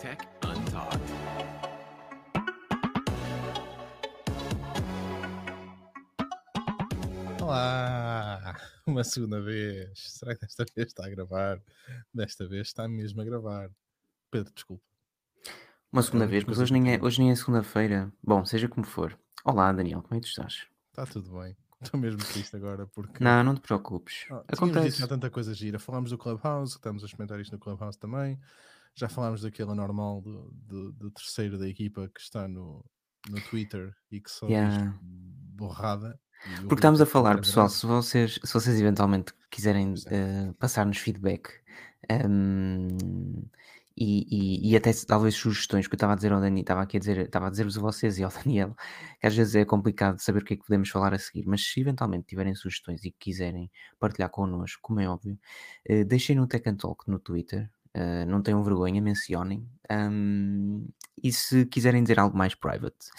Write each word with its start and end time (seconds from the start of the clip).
Tech 0.00 0.18
Untalked. 0.44 1.12
Olá! 7.42 8.56
Uma 8.86 9.04
segunda 9.04 9.40
vez. 9.40 9.90
Será 10.12 10.34
que 10.34 10.40
desta 10.40 10.64
vez 10.74 10.88
está 10.88 11.06
a 11.06 11.08
gravar? 11.10 11.60
Desta 12.14 12.46
vez 12.48 12.68
está 12.68 12.88
mesmo 12.88 13.20
a 13.20 13.24
gravar. 13.24 13.70
Pedro, 14.30 14.52
desculpa. 14.54 14.82
Uma 15.92 16.02
segunda 16.02 16.26
vez, 16.26 16.44
mas 16.44 16.58
hoje 16.58 16.72
nem, 16.72 16.94
é, 16.94 17.02
hoje 17.02 17.20
nem 17.20 17.30
é 17.30 17.34
segunda-feira. 17.34 18.12
Bom, 18.22 18.44
seja 18.44 18.68
como 18.68 18.86
for. 18.86 19.18
Olá, 19.44 19.72
Daniel, 19.72 20.02
como 20.02 20.14
é 20.14 20.20
que 20.20 20.26
tu 20.26 20.30
estás? 20.30 20.66
Está 20.90 21.04
tudo 21.04 21.38
bem. 21.40 21.56
Estou 21.82 21.98
mesmo 21.98 22.22
triste 22.24 22.54
agora 22.56 22.86
porque. 22.86 23.22
Não, 23.22 23.42
não 23.42 23.54
te 23.54 23.60
preocupes. 23.60 24.26
Ah, 24.30 24.44
Acontece. 24.48 24.88
dito 24.88 24.98
já 25.00 25.08
tanta 25.08 25.28
coisa 25.30 25.52
gira. 25.52 25.78
Falámos 25.78 26.10
do 26.10 26.18
Clubhouse, 26.18 26.74
estamos 26.76 27.02
a 27.02 27.06
experimentar 27.06 27.40
isto 27.40 27.52
no 27.52 27.58
Clubhouse 27.58 27.98
também. 27.98 28.38
Já 28.94 29.08
falámos 29.08 29.42
daquele 29.42 29.70
anormal 29.70 30.20
do, 30.20 30.50
do, 30.52 30.92
do 30.92 31.10
terceiro 31.10 31.58
da 31.58 31.68
equipa 31.68 32.08
que 32.14 32.20
está 32.20 32.46
no, 32.48 32.84
no 33.28 33.40
Twitter 33.42 33.92
e 34.10 34.20
que 34.20 34.30
só 34.30 34.46
Yeah. 34.48 34.86
diz 34.86 34.98
borrada. 35.02 36.18
Porque 36.62 36.74
estamos 36.76 37.00
a 37.00 37.06
falar, 37.06 37.36
pessoal, 37.38 37.68
se 37.68 37.84
vocês, 37.86 38.40
se 38.42 38.52
vocês 38.52 38.80
eventualmente 38.80 39.32
quiserem 39.50 39.88
Pois 39.92 40.06
é. 40.06 40.14
eh, 40.48 40.52
passar-nos 40.58 40.96
feedback 40.98 41.50
ehm, 42.08 42.88
e, 43.96 44.26
e- 44.66 44.70
e 44.72 44.76
até 44.76 44.90
talvez 45.06 45.34
sugestões, 45.34 45.86
que 45.86 45.92
eu 45.94 45.96
estava 45.96 46.14
a 46.14 46.16
dizer 46.16 46.32
ao 46.32 46.40
Dani, 46.40 46.60
estava 46.62 46.80
aqui 46.82 46.96
a 46.96 47.00
dizer, 47.00 47.18
estava 47.18 47.48
a 47.48 47.50
dizer-vos 47.50 47.76
a 47.76 47.80
vocês 47.80 48.18
e 48.18 48.24
ao 48.24 48.30
Daniel, 48.48 48.74
que 49.20 49.26
às 49.26 49.34
vezes 49.36 49.54
é 49.54 49.64
complicado 49.66 50.18
saber 50.18 50.40
o 50.42 50.44
que 50.44 50.54
é 50.54 50.56
que 50.56 50.64
podemos 50.64 50.88
falar 50.88 51.12
a 51.12 51.18
seguir, 51.18 51.44
mas 51.46 51.62
se 51.66 51.80
eventualmente 51.80 52.26
tiverem 52.26 52.54
sugestões 52.54 53.04
e 53.04 53.10
quiserem 53.12 53.70
partilhar 53.98 54.30
connosco, 54.30 54.80
como 54.82 55.00
é 55.00 55.08
óbvio, 55.08 55.38
eh, 55.84 56.04
deixem 56.04 56.36
no 56.36 56.46
Tech 56.46 56.66
and 56.68 56.76
Talk 56.76 57.08
no 57.10 57.18
Twitter, 57.18 57.70
eh, 57.94 58.24
não 58.26 58.42
tenham 58.42 58.62
vergonha, 58.62 59.00
mencionem. 59.02 59.68
ehm, 59.90 60.86
e 61.22 61.32
se 61.32 61.66
quiserem 61.66 62.02
dizer 62.02 62.18
algo 62.20 62.36
mais 62.36 62.54
private, 62.54 63.10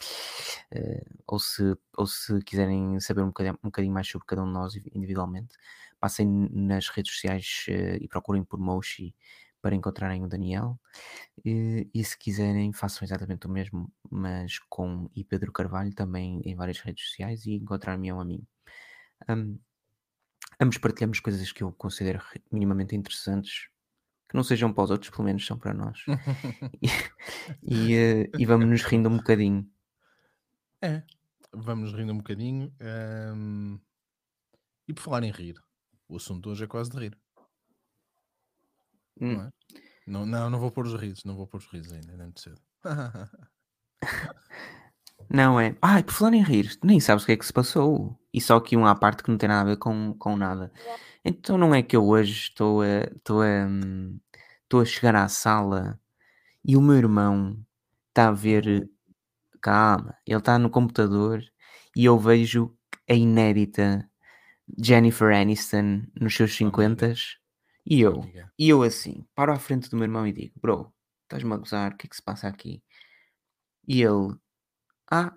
eh, 0.71 1.03
ou, 1.27 1.39
se, 1.39 1.75
ou 1.97 2.07
se 2.07 2.41
quiserem 2.43 2.99
saber 2.99 3.21
um 3.21 3.27
bocadinho, 3.27 3.55
um 3.63 3.67
bocadinho 3.67 3.93
mais 3.93 4.07
sobre 4.07 4.25
cada 4.27 4.43
um 4.43 4.47
de 4.47 4.53
nós 4.53 4.75
individualmente, 4.95 5.55
passem 5.99 6.27
nas 6.51 6.89
redes 6.89 7.13
sociais 7.13 7.65
eh, 7.69 7.97
e 8.01 8.07
procurem 8.07 8.43
por 8.43 8.59
Moshi 8.59 9.15
para 9.61 9.75
encontrarem 9.75 10.23
o 10.23 10.27
Daniel. 10.27 10.79
E, 11.45 11.89
se 12.03 12.17
quiserem, 12.17 12.73
façam 12.73 13.05
exatamente 13.05 13.47
o 13.47 13.49
mesmo, 13.49 13.91
mas 14.09 14.59
com 14.69 15.09
e 15.15 15.23
Pedro 15.23 15.51
Carvalho 15.51 15.93
também 15.93 16.41
em 16.45 16.55
várias 16.55 16.79
redes 16.79 17.05
sociais 17.09 17.45
e 17.45 17.53
encontrar-me 17.55 18.09
a 18.09 18.25
mim. 18.25 18.43
Am- 19.27 19.59
ambos 20.59 20.77
partilhamos 20.77 21.19
coisas 21.19 21.51
que 21.51 21.63
eu 21.63 21.71
considero 21.73 22.21
minimamente 22.51 22.95
interessantes, 22.95 23.67
que 24.31 24.37
não 24.37 24.43
sejam 24.45 24.71
para 24.71 24.85
os 24.85 24.91
outros, 24.91 25.09
pelo 25.11 25.25
menos 25.25 25.45
são 25.45 25.59
para 25.59 25.73
nós. 25.73 25.99
E, 26.81 26.87
e, 27.61 27.93
eh, 27.95 28.29
e 28.39 28.45
vamos 28.45 28.65
nos 28.67 28.81
rindo 28.83 29.09
um 29.09 29.17
bocadinho. 29.17 29.69
É, 30.81 31.03
vamos 31.53 31.91
rindo 31.93 32.13
um 32.13 32.17
bocadinho. 32.17 32.73
ehm, 32.79 33.77
E 34.87 34.93
por 34.93 35.01
falar 35.01 35.23
em 35.23 35.31
rir, 35.31 35.61
o 36.07 36.15
assunto 36.15 36.49
hoje 36.49 36.63
é 36.63 36.67
quase 36.67 36.89
de 36.91 36.97
rir, 36.97 37.17
Hum. 39.19 39.33
não 39.33 39.41
é? 39.43 39.51
Não, 40.07 40.25
não, 40.25 40.49
não 40.49 40.59
vou 40.59 40.71
pôr 40.71 40.87
os 40.87 40.93
risos, 40.99 41.23
não 41.25 41.35
vou 41.35 41.45
pôr 41.47 41.57
os 41.57 41.67
risos 41.67 41.91
ainda, 41.91 42.11
ainda 42.11 42.23
é 42.23 42.25
muito 42.25 42.39
cedo. 42.41 42.61
Não 45.33 45.59
é? 45.59 45.75
Ai, 45.81 46.03
por 46.03 46.13
falar 46.13 46.33
em 46.33 46.43
rir, 46.43 46.75
tu 46.77 46.85
nem 46.85 46.99
sabes 46.99 47.23
o 47.23 47.25
que 47.25 47.31
é 47.33 47.37
que 47.37 47.45
se 47.45 47.53
passou. 47.53 48.17
E 48.33 48.41
só 48.41 48.57
aqui 48.57 48.75
um 48.75 48.85
à 48.85 48.95
parte 48.95 49.23
que 49.23 49.29
não 49.29 49.37
tem 49.37 49.49
nada 49.49 49.61
a 49.61 49.73
ver 49.73 49.77
com, 49.77 50.13
com 50.17 50.35
nada. 50.35 50.71
Então 51.23 51.57
não 51.57 51.73
é 51.73 51.81
que 51.83 51.95
eu 51.95 52.05
hoje 52.05 52.31
estou 52.33 52.81
a, 52.81 53.03
estou 53.15 53.41
a, 53.41 53.65
hum, 53.67 54.19
estou 54.63 54.81
a 54.81 54.85
chegar 54.85 55.15
à 55.15 55.27
sala 55.27 55.99
e 56.65 56.75
o 56.77 56.81
meu 56.81 56.95
irmão 56.95 57.57
está 58.09 58.29
a 58.29 58.31
ver. 58.31 58.89
Calma, 59.61 60.17
ele 60.25 60.39
está 60.39 60.57
no 60.59 60.69
computador 60.69 61.43
e 61.95 62.05
eu 62.05 62.17
vejo 62.19 62.75
a 63.09 63.13
inédita 63.13 64.09
Jennifer 64.77 65.33
Aniston 65.35 66.03
nos 66.19 66.35
seus 66.35 66.51
Oh, 66.61 66.65
amiga. 66.65 67.05
50 67.05 67.13
e 67.85 68.01
eu, 68.01 68.21
Amiga. 68.21 68.51
e 68.57 68.69
eu 68.69 68.83
assim, 68.83 69.25
paro 69.35 69.51
à 69.53 69.59
frente 69.59 69.89
do 69.89 69.95
meu 69.97 70.05
irmão 70.05 70.25
e 70.27 70.33
digo: 70.33 70.53
Bro, 70.61 70.93
estás-me 71.23 71.53
a 71.53 71.57
gozar? 71.57 71.93
O 71.93 71.97
que 71.97 72.07
é 72.07 72.09
que 72.09 72.15
se 72.15 72.21
passa 72.23 72.47
aqui? 72.47 72.83
E 73.87 74.01
ele, 74.01 74.35
ah, 75.11 75.33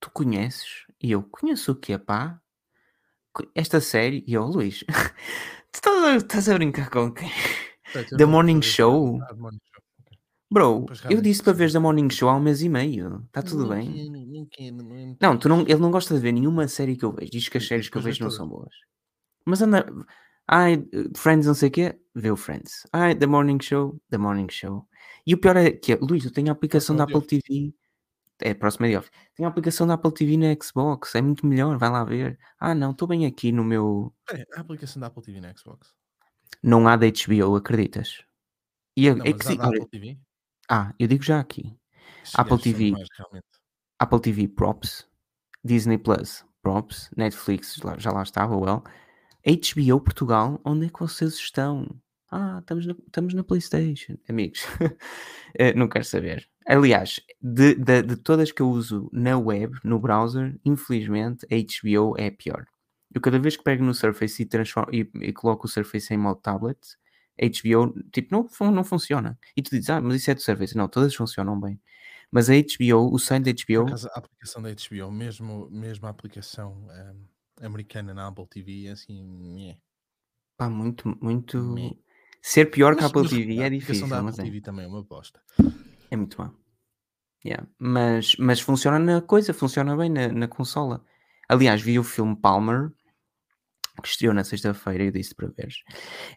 tu 0.00 0.10
conheces? 0.10 0.84
E 1.02 1.10
eu, 1.12 1.22
conheço 1.22 1.72
o 1.72 1.76
quê, 1.76 1.98
pá? 1.98 2.40
Co- 3.32 3.50
Esta 3.54 3.80
série? 3.80 4.24
E 4.26 4.34
eu, 4.34 4.44
Luís, 4.44 4.84
tu 5.72 5.90
estás 6.16 6.48
a, 6.48 6.54
brincar 6.54 6.90
com 6.90 7.12
quem? 7.12 7.30
The 8.16 8.24
Morning 8.26 8.62
Show? 8.62 9.18
Bro, 10.50 10.86
eu 11.10 11.20
disse 11.20 11.42
para 11.42 11.52
veres 11.52 11.72
The 11.72 11.78
Morning 11.80 12.10
Show 12.10 12.28
há 12.28 12.36
um 12.36 12.40
mês 12.40 12.62
e 12.62 12.68
meio. 12.68 13.22
Está 13.26 13.42
tudo 13.42 13.66
bem? 13.68 13.90
não 15.20 15.32
é 15.32 15.36
tu 15.38 15.48
não, 15.48 15.60
ele 15.62 15.76
não 15.76 15.90
gosta 15.90 16.14
de 16.14 16.20
ver 16.20 16.32
nenhuma 16.32 16.68
série 16.68 16.96
que 16.96 17.04
eu 17.04 17.12
vejo. 17.12 17.30
Diz 17.30 17.48
que 17.48 17.58
as 17.58 17.66
séries 17.66 17.88
que 17.88 17.96
eu 17.96 18.02
vês 18.02 18.16
vejo 18.18 18.24
não 18.24 18.30
são 18.30 18.48
boas. 18.48 18.74
Mas 19.44 19.62
anda. 19.62 19.86
Ai, 20.46 20.84
Friends 21.16 21.46
não 21.46 21.54
sei 21.54 21.70
o 21.70 21.72
quê, 21.72 21.98
vê 22.14 22.30
o 22.30 22.36
Friends. 22.36 22.86
Ai, 22.92 23.14
The 23.14 23.26
Morning 23.26 23.58
Show, 23.60 24.00
The 24.10 24.18
Morning 24.18 24.48
Show. 24.50 24.86
E 25.26 25.34
o 25.34 25.38
pior 25.38 25.56
é 25.56 25.70
que, 25.70 25.94
Luís, 25.96 26.24
eu 26.24 26.30
tenho 26.32 26.50
a 26.50 26.52
aplicação 26.52 26.94
da 26.94 27.04
Apple 27.04 27.26
TV. 27.26 27.74
É, 28.44 28.52
próxima 28.52 28.86
de 28.88 28.96
off. 28.96 29.10
Tenho 29.34 29.48
a 29.48 29.50
aplicação 29.50 29.86
da 29.86 29.94
Apple 29.94 30.12
TV 30.12 30.36
na 30.36 30.54
Xbox. 30.62 31.14
É 31.14 31.22
muito 31.22 31.46
melhor, 31.46 31.78
vai 31.78 31.88
lá 31.88 32.04
ver. 32.04 32.38
Ah, 32.60 32.74
não, 32.74 32.90
estou 32.90 33.08
bem 33.08 33.24
aqui 33.24 33.50
no 33.50 33.64
meu. 33.64 34.14
Espera, 34.28 34.46
a 34.54 34.60
aplicação 34.60 35.00
da 35.00 35.06
Apple 35.06 35.22
TV 35.22 35.40
na 35.40 35.54
Xbox. 35.56 35.94
Não 36.62 36.86
há 36.86 36.94
da 36.96 37.06
HBO, 37.06 37.56
acreditas? 37.56 38.22
E 38.96 39.08
a- 39.08 39.14
Não, 39.14 39.24
é 39.24 39.32
que 39.32 39.44
sim, 39.44 39.56
Apple 39.58 39.88
TV? 39.88 40.18
Ah, 40.68 40.94
eu 40.98 41.08
digo 41.08 41.22
já 41.22 41.40
aqui. 41.40 41.74
Estes 42.22 42.38
Apple 42.38 42.50
são 42.50 42.58
TV. 42.58 42.92
realmente. 43.16 43.46
Apple 43.98 44.20
TV 44.20 44.48
Props, 44.48 45.08
Disney 45.64 45.96
Plus 45.96 46.44
Props, 46.62 47.10
Netflix 47.16 47.80
já 47.98 48.10
lá 48.12 48.22
estava, 48.22 48.54
well, 48.56 48.82
HBO 49.46 50.00
Portugal, 50.00 50.60
onde 50.64 50.86
é 50.86 50.90
que 50.90 51.00
vocês 51.00 51.34
estão? 51.34 51.88
Ah, 52.30 52.58
estamos 52.60 52.86
na, 52.86 52.94
estamos 53.06 53.32
na 53.34 53.42
PlayStation, 53.42 54.16
amigos. 54.28 54.60
Eh, 55.56 55.72
não 55.74 55.86
quero 55.88 56.04
saber. 56.04 56.50
Aliás, 56.66 57.20
de, 57.42 57.74
de, 57.74 58.02
de 58.02 58.16
todas 58.16 58.50
que 58.50 58.62
eu 58.62 58.68
uso 58.70 59.10
na 59.12 59.38
web, 59.38 59.74
no 59.84 59.98
browser, 59.98 60.58
infelizmente 60.64 61.46
a 61.52 61.56
HBO 61.56 62.14
é 62.18 62.28
a 62.28 62.32
pior. 62.32 62.66
Eu 63.14 63.20
cada 63.20 63.38
vez 63.38 63.56
que 63.56 63.62
pego 63.62 63.84
no 63.84 63.94
Surface 63.94 64.42
e, 64.42 64.48
e, 64.92 65.10
e 65.28 65.32
coloco 65.32 65.66
o 65.66 65.70
Surface 65.70 66.12
em 66.12 66.16
modo 66.16 66.40
tablet, 66.40 66.78
a 67.40 67.44
HBO 67.46 67.92
tipo, 68.10 68.28
não, 68.34 68.70
não 68.72 68.82
funciona. 68.84 69.38
E 69.56 69.62
tu 69.62 69.70
dizes, 69.70 69.90
ah, 69.90 70.00
mas 70.00 70.16
isso 70.16 70.30
é 70.30 70.34
do 70.34 70.40
Surface. 70.40 70.76
Não, 70.76 70.88
todas 70.88 71.14
funcionam 71.14 71.60
bem. 71.60 71.80
Mas 72.30 72.48
a 72.50 72.54
HBO, 72.54 73.12
o 73.12 73.18
site 73.18 73.44
da 73.44 73.50
HBO, 73.52 73.86
acaso, 73.86 74.08
a 74.08 74.18
aplicação 74.18 74.62
da 74.62 74.70
HBO, 74.70 75.10
mesmo, 75.12 75.68
mesmo 75.70 76.06
a 76.06 76.10
aplicação 76.10 76.88
ehm, 76.90 77.64
americana 77.64 78.12
na 78.12 78.26
Apple 78.26 78.46
TV, 78.48 78.86
é 78.86 78.90
assim. 78.92 79.22
nhé. 79.22 79.78
Pá, 80.56 80.68
muito, 80.68 81.16
muito. 81.22 81.96
Ser 82.42 82.66
pior 82.66 82.94
que 82.96 83.00
a 83.00 83.02
Mas- 83.02 83.10
Apple 83.10 83.22
mas 83.22 83.30
TV 83.30 83.52
a 83.60 83.62
é 83.62 83.66
aplicação 83.66 83.94
difícil, 83.94 84.08
da 84.08 84.22
mas 84.22 84.34
Apple 84.34 84.48
é. 84.48 84.50
TV 84.50 84.60
também 84.62 84.84
é 84.84 84.88
uma 84.88 85.02
bosta. 85.04 85.40
É 86.14 86.16
muito 86.16 86.40
má. 86.40 86.52
Yeah. 87.44 87.66
Mas, 87.76 88.36
mas 88.38 88.60
funciona 88.60 89.00
na 89.00 89.20
coisa, 89.20 89.52
funciona 89.52 89.96
bem 89.96 90.08
na, 90.08 90.28
na 90.28 90.46
consola. 90.46 91.04
Aliás, 91.48 91.82
vi 91.82 91.98
o 91.98 92.04
filme 92.04 92.36
Palmer, 92.36 92.92
que 94.00 94.08
estreou 94.08 94.32
na 94.32 94.44
sexta-feira 94.44 95.02
e 95.02 95.06
eu 95.08 95.12
disse 95.12 95.34
para 95.34 95.48
veres. 95.48 95.76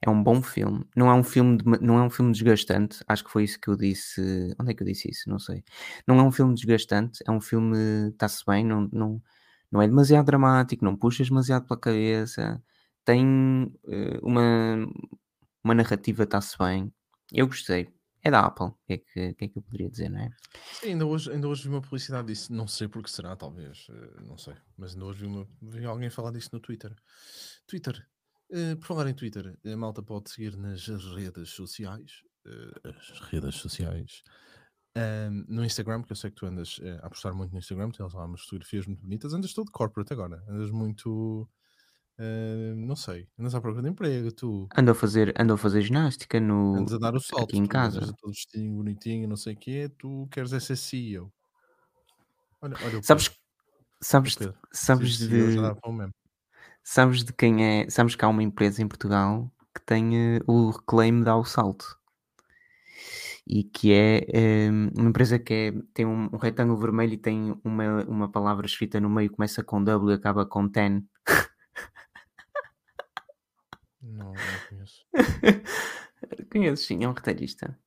É 0.04 0.10
um 0.10 0.22
bom 0.24 0.42
filme. 0.42 0.84
Não 0.96 1.10
é 1.10 1.14
um 1.14 1.24
filme, 1.24 1.58
de- 1.58 1.64
não 1.80 2.00
é 2.00 2.02
um 2.04 2.10
filme 2.10 2.32
desgastante. 2.32 3.04
Acho 3.08 3.24
que 3.24 3.30
foi 3.32 3.44
isso 3.44 3.60
que 3.60 3.68
eu 3.68 3.78
disse. 3.78 4.20
Onde 4.60 4.72
é 4.72 4.74
que 4.74 4.82
eu 4.82 4.88
disse 4.88 5.12
isso? 5.12 5.30
Não 5.30 5.38
sei. 5.38 5.64
Não 6.08 6.20
é 6.20 6.24
um 6.24 6.32
filme 6.32 6.56
desgastante. 6.56 7.20
É 7.28 7.32
um 7.32 7.40
filme. 7.40 7.78
Está-se 8.10 8.44
bem. 8.48 8.66
Não, 8.66 8.90
não, 8.92 9.22
não 9.72 9.80
é 9.82 9.88
demasiado 9.88 10.26
dramático. 10.26 10.84
Não 10.84 10.96
puxas 10.96 11.30
demasiado 11.30 11.68
pela 11.68 11.80
cabeça. 11.80 12.62
Tem 13.06 13.72
eh, 13.88 14.20
uma, 14.24 14.88
uma 15.64 15.76
narrativa. 15.76 16.24
Está-se 16.24 16.58
bem. 16.58 16.92
Eu 17.32 17.46
gostei. 17.48 17.90
É 18.28 18.32
da 18.32 18.42
Apple. 18.42 18.66
O 18.66 18.78
que 18.86 18.94
é 18.94 18.98
que, 18.98 19.34
que 19.36 19.46
é 19.46 19.48
que 19.48 19.58
eu 19.58 19.62
poderia 19.62 19.90
dizer, 19.90 20.10
não 20.10 20.20
é? 20.20 20.30
Sim, 20.74 20.90
ainda 20.90 21.06
hoje, 21.06 21.32
ainda 21.32 21.48
hoje 21.48 21.64
vi 21.64 21.70
uma 21.70 21.82
publicidade 21.82 22.28
disso, 22.28 22.52
não 22.52 22.68
sei 22.68 22.90
porque 22.90 23.10
será, 23.10 23.34
talvez, 23.38 23.88
eh, 23.90 24.22
não 24.26 24.38
sei, 24.38 24.54
mas 24.76 24.92
ainda 24.92 25.06
hoje 25.06 25.22
vi, 25.22 25.28
uma, 25.28 25.48
vi 25.62 25.86
alguém 25.86 26.10
falar 26.10 26.32
disso 26.32 26.50
no 26.52 26.60
Twitter. 26.60 26.94
Twitter, 27.66 28.06
eh, 28.52 28.76
por 28.76 28.86
falar 28.86 29.08
em 29.08 29.14
Twitter, 29.14 29.58
a 29.66 29.78
malta 29.78 30.04
pode 30.04 30.30
seguir 30.30 30.58
nas 30.58 30.86
redes 30.88 31.52
sociais, 31.52 32.22
eh, 32.46 32.90
as 33.00 33.22
redes 33.22 33.56
sociais, 33.56 34.24
ahm, 34.94 35.46
no 35.48 35.64
Instagram, 35.64 36.02
porque 36.02 36.12
eu 36.12 36.18
sei 36.18 36.30
que 36.30 36.36
tu 36.36 36.48
andas 36.48 36.82
eh, 36.84 37.00
a 37.02 37.08
apostar 37.08 37.34
muito 37.34 37.54
no 37.54 37.60
Instagram, 37.60 37.92
tens 37.92 38.14
lá 38.14 38.26
umas 38.26 38.42
fotografias 38.42 38.86
muito 38.88 39.04
bonitas, 39.04 39.34
andas 39.34 39.54
todo 39.54 39.72
corporate 39.72 40.12
agora, 40.12 40.44
andas 40.50 40.70
muito, 40.70 41.48
eh, 42.20 42.74
não 42.76 42.96
sei, 42.96 43.30
andas 43.40 43.56
à 43.56 43.62
procura 43.62 43.84
de 43.84 43.90
emprego, 43.90 44.32
tu 44.32 44.72
Ando 44.80 44.92
a 44.92 44.96
fazer, 44.96 45.34
ando 45.42 45.54
a 45.54 45.58
fazer 45.58 45.82
ginástica 45.82 46.40
no, 46.40 46.62
andas 46.74 46.94
a 46.94 46.98
dar 46.98 47.14
o 47.16 47.20
salto, 47.20 47.52
aqui 47.52 47.58
em 47.58 47.68
tu 47.68 47.74
andas 47.86 48.08
casa. 48.08 48.16
todo 48.20 48.32
vestidinho, 48.32 48.76
bonitinho, 48.78 49.28
não 49.28 49.36
sei 49.38 49.54
o 49.54 49.58
quê, 49.58 49.90
tu 49.98 50.28
queres 50.32 50.54
é 50.54 50.60
ser 50.62 50.76
CEO. 50.78 51.32
Olha, 52.62 52.78
olha 52.80 53.00
o 53.00 53.04
Sabes, 53.04 53.30
Pedro. 53.30 53.36
sabes, 54.02 54.38
Pedro. 54.38 54.54
de, 54.54 54.54
sabes, 54.74 55.18
de, 55.20 55.76
sabes 56.84 57.24
de 57.24 57.34
quem 57.34 57.64
é? 57.84 57.90
Sabes 57.90 58.16
que 58.16 58.24
há 58.26 58.28
uma 58.28 58.44
empresa 58.44 58.82
em 58.82 58.88
Portugal 58.88 59.52
que 59.76 59.82
tem 59.86 60.36
eh, 60.38 60.40
o 60.48 60.72
reclaim 60.72 61.22
dá 61.24 61.36
o 61.38 61.46
salto. 61.46 61.98
e 63.46 63.64
que 63.64 63.94
é 63.94 64.26
eh, 64.68 64.70
uma 64.98 65.10
empresa 65.10 65.40
que 65.40 65.54
é- 65.54 65.72
tem 65.94 66.06
um, 66.06 66.30
um 66.34 66.38
retângulo 66.38 66.80
vermelho 66.80 67.14
e 67.14 67.18
tem 67.18 67.56
uma, 67.64 68.04
uma 68.06 68.32
palavra 68.32 68.66
escrita 68.66 69.00
no 69.00 69.10
meio, 69.10 69.32
começa 69.32 69.64
com 69.64 69.84
W 69.84 70.12
e 70.12 70.16
acaba 70.16 70.46
com 70.46 70.68
ten. 70.70 71.06
Não, 74.08 74.34
não 74.34 74.68
conheço. 74.70 75.06
Conheces, 76.52 76.86
sim, 76.86 77.04
é 77.04 77.08
um 77.08 77.14
retalhista. 77.14 77.78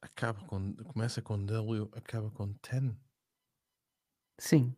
Acaba 0.00 0.44
com, 0.46 0.74
começa 0.74 1.22
com 1.22 1.44
W, 1.44 1.88
acaba 1.92 2.30
com 2.30 2.54
10. 2.70 2.94
Sim. 4.38 4.76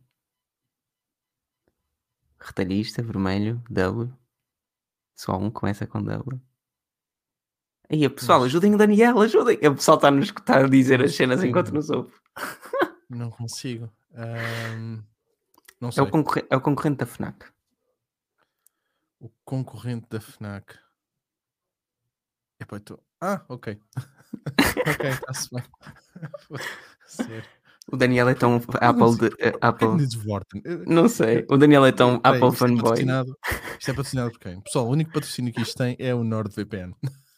Retalhista, 2.39 3.01
vermelho, 3.01 3.61
W. 3.69 4.11
Só 5.15 5.37
um 5.37 5.49
começa 5.49 5.85
com 5.85 6.01
W. 6.01 6.39
Aí, 7.89 8.09
pessoal, 8.09 8.43
ajudem 8.43 8.73
o 8.73 8.77
Daniel, 8.77 9.19
ajudem. 9.19 9.57
O 9.67 9.75
pessoal 9.75 9.97
está 9.97 10.07
a 10.07 10.11
nos 10.11 10.25
escutar 10.25 10.65
a 10.65 10.69
dizer 10.69 10.99
Não 10.99 11.05
as 11.05 11.15
cenas 11.15 11.43
enquanto 11.43 11.73
nos 11.73 11.89
ouve. 11.89 12.13
Não 13.09 13.29
consigo. 13.29 13.91
Ahm, 14.15 15.03
não 15.79 15.89
É 15.89 16.01
o, 16.01 16.07
é 16.49 16.55
o 16.55 16.61
concorrente 16.61 16.97
da 16.97 17.05
FNAC. 17.05 17.54
Concorrente 19.45 20.07
da 20.09 20.19
FNAC. 20.19 20.75
Epá, 22.59 22.79
tô... 22.79 22.99
Ah, 23.21 23.45
ok. 23.47 23.79
ok, 24.87 25.09
está-se 25.09 25.49
bem. 25.53 25.63
Sério. 27.05 27.43
O 27.91 27.97
Daniel 27.97 28.27
é 28.29 28.33
tão 28.33 28.55
Apple 28.81 29.17
de. 29.19 29.35
Quem 29.35 29.53
Apple. 29.61 30.87
Não 30.87 31.07
sei. 31.07 31.45
O 31.49 31.55
Daniel 31.57 31.85
é 31.85 31.91
tão 31.91 32.19
Peraí, 32.19 32.37
Apple 32.37 32.49
isto 32.53 32.55
é 32.65 32.67
fanboy. 32.67 32.81
patrocinado- 32.83 33.37
Isto 33.79 33.91
é 33.91 33.93
patrocinado 33.93 34.31
por 34.31 34.39
quem? 34.39 34.61
Pessoal, 34.61 34.87
o 34.87 34.89
único 34.89 35.11
patrocínio 35.11 35.53
que 35.53 35.61
isto 35.61 35.77
tem 35.77 35.95
é 35.99 36.13
o 36.15 36.23
NordVPN. 36.23 36.95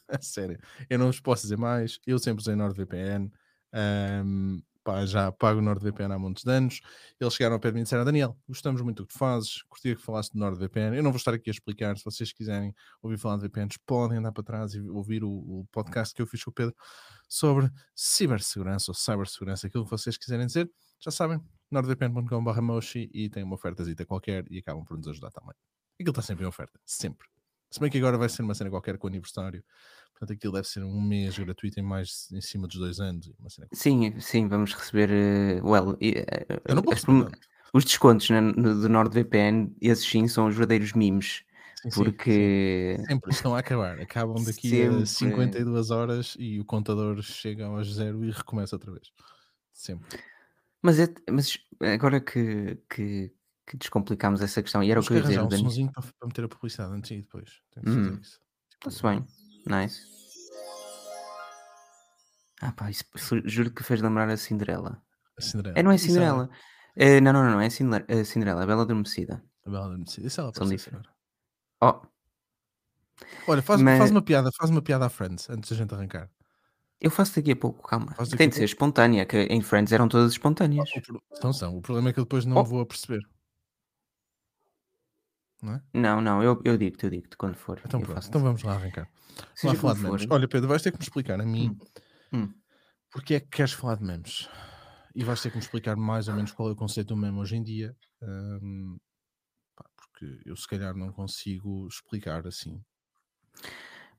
A 0.09 0.21
sério. 0.21 0.57
Eu 0.89 0.97
não 0.99 1.07
vos 1.07 1.19
posso 1.19 1.41
dizer 1.41 1.57
mais. 1.57 1.99
Eu 2.07 2.17
sempre 2.17 2.39
usei 2.41 2.55
NordVPN. 2.55 3.29
Ahm, 3.73 4.61
pá, 4.87 5.05
já 5.05 5.29
pago 5.33 5.59
o 5.59 5.61
NordVPN 5.61 6.13
há 6.13 6.17
muitos 6.17 6.45
anos. 6.45 6.79
Eles 7.19 7.33
chegaram 7.33 7.55
ao 7.55 7.59
pé 7.59 7.69
de 7.69 7.75
mim 7.75 7.81
e 7.81 7.83
disseram: 7.83 8.05
Daniel, 8.05 8.37
gostamos 8.47 8.81
muito 8.81 9.03
do 9.03 9.07
que 9.07 9.13
tu 9.13 9.19
fazes. 9.19 9.61
Curtia 9.63 9.93
que 9.97 10.01
falasse 10.01 10.31
do 10.31 10.39
NordVPN. 10.39 10.95
Eu 10.95 11.03
não 11.03 11.11
vou 11.11 11.17
estar 11.17 11.33
aqui 11.33 11.49
a 11.49 11.51
explicar. 11.51 11.97
Se 11.97 12.05
vocês 12.05 12.31
quiserem 12.31 12.73
ouvir 13.01 13.17
falar 13.17 13.35
de 13.35 13.43
VPNs, 13.43 13.77
podem 13.85 14.19
andar 14.19 14.31
para 14.31 14.43
trás 14.43 14.73
e 14.73 14.79
ouvir 14.79 15.25
o, 15.25 15.29
o 15.29 15.67
podcast 15.73 16.15
que 16.15 16.21
eu 16.21 16.25
fiz 16.25 16.41
com 16.41 16.51
o 16.51 16.53
Pedro 16.53 16.73
sobre 17.27 17.69
cibersegurança 17.93 18.91
ou 18.91 18.95
cibersegurança, 18.95 19.67
aquilo 19.67 19.83
que 19.83 19.91
vocês 19.91 20.17
quiserem 20.17 20.45
dizer. 20.45 20.71
Já 21.01 21.11
sabem, 21.11 21.41
nordvpn.com.br 21.69 22.61
moshi 22.61 23.09
e 23.13 23.29
tem 23.29 23.43
uma 23.43 23.55
ofertazita 23.55 24.05
qualquer 24.05 24.45
e 24.49 24.59
acabam 24.59 24.85
por 24.85 24.95
nos 24.95 25.07
ajudar 25.09 25.31
também. 25.31 25.53
Aquilo 25.99 26.11
está 26.11 26.21
sempre 26.21 26.45
em 26.45 26.47
oferta, 26.47 26.79
sempre. 26.85 27.27
Se 27.69 27.81
bem 27.81 27.91
que 27.91 27.97
agora 27.97 28.17
vai 28.17 28.29
ser 28.29 28.43
uma 28.43 28.55
cena 28.55 28.69
qualquer 28.69 28.97
com 28.97 29.07
aniversário, 29.07 29.61
portanto 30.17 30.35
aquilo 30.37 30.53
deve 30.53 30.67
ser 30.67 30.83
um 30.83 31.01
mês 31.01 31.37
gratuito 31.37 31.79
em 31.79 31.83
mais 31.83 32.27
em 32.31 32.41
cima 32.41 32.67
dos 32.67 32.77
dois 32.77 32.99
anos. 32.99 33.31
Sim, 33.73 34.19
sim, 34.19 34.47
vamos 34.47 34.73
receber. 34.73 35.09
eh, 35.11 35.61
well, 35.61 35.97
posso 36.83 37.11
as 37.11 37.31
os 37.73 37.83
descontos 37.85 38.29
na- 38.29 38.41
no, 38.41 38.81
do 38.81 38.89
NordVPN, 38.89 39.75
esses 39.81 40.05
sim 40.07 40.27
são 40.27 40.47
os 40.47 40.55
verdadeiros 40.55 40.93
memes. 40.93 41.43
Sim, 41.81 41.91
sim, 41.91 41.91
sim. 41.91 42.03
Porque. 42.03 42.97
Sempre 43.05 43.31
estão 43.31 43.55
a 43.55 43.59
acabar. 43.59 43.99
Acabam 43.99 44.43
daqui 44.43 44.69
Sempre. 44.69 45.01
a 45.01 45.05
52 45.05 45.91
horas 45.91 46.35
e 46.39 46.59
o 46.59 46.65
contador 46.65 47.21
chega 47.21 47.65
aos 47.65 47.93
zero 47.93 48.23
e 48.23 48.31
recomeça 48.31 48.75
outra 48.75 48.91
vez. 48.91 49.11
Sempre. 49.73 50.17
Mas, 50.81 50.99
é, 50.99 51.07
mas 51.29 51.57
agora 51.81 52.21
que, 52.21 52.77
que, 52.89 53.31
que 53.67 53.77
descomplicámos 53.77 54.41
essa 54.41 54.61
questão, 54.63 54.81
e 54.81 54.89
era 54.89 54.99
o 54.99 55.03
que 55.03 55.11
eu 55.13 55.17
ia 55.17 55.23
dizer, 55.23 55.41
um 55.41 55.49
Dani. 55.49 55.63
sonzinho 55.63 55.91
para, 55.91 56.01
para 56.01 56.27
meter 56.27 56.45
a 56.45 56.47
publicidade 56.47 56.93
antes 56.93 57.11
e 57.11 57.17
depois. 57.17 57.61
Temos 57.71 57.89
que 57.89 57.95
fazer 57.95 58.11
Hum. 58.15 58.21
isso. 58.21 58.39
Está-se 58.73 59.03
bem, 59.03 59.25
nice. 59.69 60.05
Ah 62.61 62.71
pá, 62.71 62.89
isso, 62.89 63.03
juro 63.45 63.71
que 63.71 63.83
fez 63.83 64.01
lembrar 64.01 64.29
a 64.29 64.37
Cinderela. 64.37 65.01
A 65.37 65.41
Cinderela. 65.41 65.77
É, 65.77 65.83
não 65.83 65.91
é 65.91 65.97
Cinderela. 65.97 66.49
É, 66.95 67.21
não, 67.21 67.31
não, 67.31 67.43
não, 67.43 67.51
não, 67.51 67.61
é 67.61 67.69
Cinderela, 67.69 68.05
é 68.09 68.23
Cinderela, 68.23 68.63
a 68.63 68.65
Bela 68.65 68.81
Adormecida. 68.81 69.43
A 69.65 69.69
Bela 69.69 69.85
Adormecida. 69.85 70.25
Isso 70.27 70.41
ela 70.41 70.51
São 70.53 70.67
diferentes. 70.67 71.11
Oh, 71.81 72.01
Olha, 73.47 73.61
faz, 73.61 73.81
Mas- 73.81 73.97
faz 73.99 74.11
uma 74.11 74.21
piada, 74.21 74.49
faz 74.57 74.69
uma 74.69 74.81
piada 74.81 75.05
à 75.05 75.09
Friends 75.09 75.49
antes 75.49 75.69
da 75.71 75.75
gente 75.75 75.93
arrancar. 75.93 76.29
eu 76.99 77.09
faço 77.11 77.35
daqui 77.35 77.51
a 77.51 77.55
pouco, 77.55 77.87
calma. 77.87 78.13
Tem 78.37 78.47
a 78.47 78.49
de 78.49 78.55
ser 78.55 78.63
espontânea, 78.63 79.25
que 79.25 79.37
em 79.37 79.61
Friends 79.61 79.91
eram 79.91 80.07
todas 80.07 80.31
espontâneas. 80.31 80.89
Então 81.35 81.53
são. 81.53 81.77
O 81.77 81.81
problema 81.81 82.09
é 82.09 82.13
que 82.13 82.19
eu 82.19 82.23
depois 82.25 82.45
não 82.45 82.57
Oh. 82.57 82.63
vou 82.63 82.81
a 82.81 82.85
perceber. 82.85 83.21
Não 85.61 85.73
é? 85.73 85.81
Não, 85.93 86.21
não, 86.21 86.43
eu, 86.43 86.61
eu 86.63 86.77
digo-te, 86.77 87.05
eu 87.05 87.09
digo-te 87.09 87.35
quando 87.37 87.55
for. 87.55 87.81
Então 87.85 87.99
pronto, 88.01 88.27
então 88.27 88.41
vamos 88.41 88.63
lá 88.63 88.73
arrancar. 88.73 89.09
Vamos 89.63 89.63
lá 89.63 89.73
falar 89.75 89.93
de 89.95 90.01
memes. 90.01 90.23
for. 90.23 90.33
Olha, 90.33 90.47
Pedro, 90.47 90.67
vais 90.67 90.81
ter 90.81 90.91
que 90.91 90.97
me 90.97 91.03
explicar 91.03 91.39
a 91.39 91.45
mim 91.45 91.77
Hum. 92.31 92.39
Hum. 92.39 92.53
porque 93.11 93.35
é 93.35 93.39
que 93.39 93.47
queres 93.47 93.73
falar 93.73 93.95
de 93.95 94.03
memes. 94.03 94.49
E 95.15 95.23
vais 95.23 95.41
ter 95.41 95.49
que 95.49 95.57
me 95.57 95.63
explicar 95.63 95.95
mais 95.95 96.27
ou 96.27 96.35
menos 96.35 96.51
qual 96.51 96.69
é 96.69 96.73
o 96.73 96.75
conceito 96.75 97.07
do 97.09 97.17
meme 97.17 97.39
hoje 97.39 97.55
em 97.55 97.63
dia. 97.63 97.95
hum, 98.21 98.97
pá, 99.75 99.85
porque 99.95 100.41
eu 100.45 100.55
se 100.55 100.67
calhar 100.67 100.95
não 100.95 101.11
consigo 101.11 101.87
explicar 101.87 102.45
assim. 102.47 102.81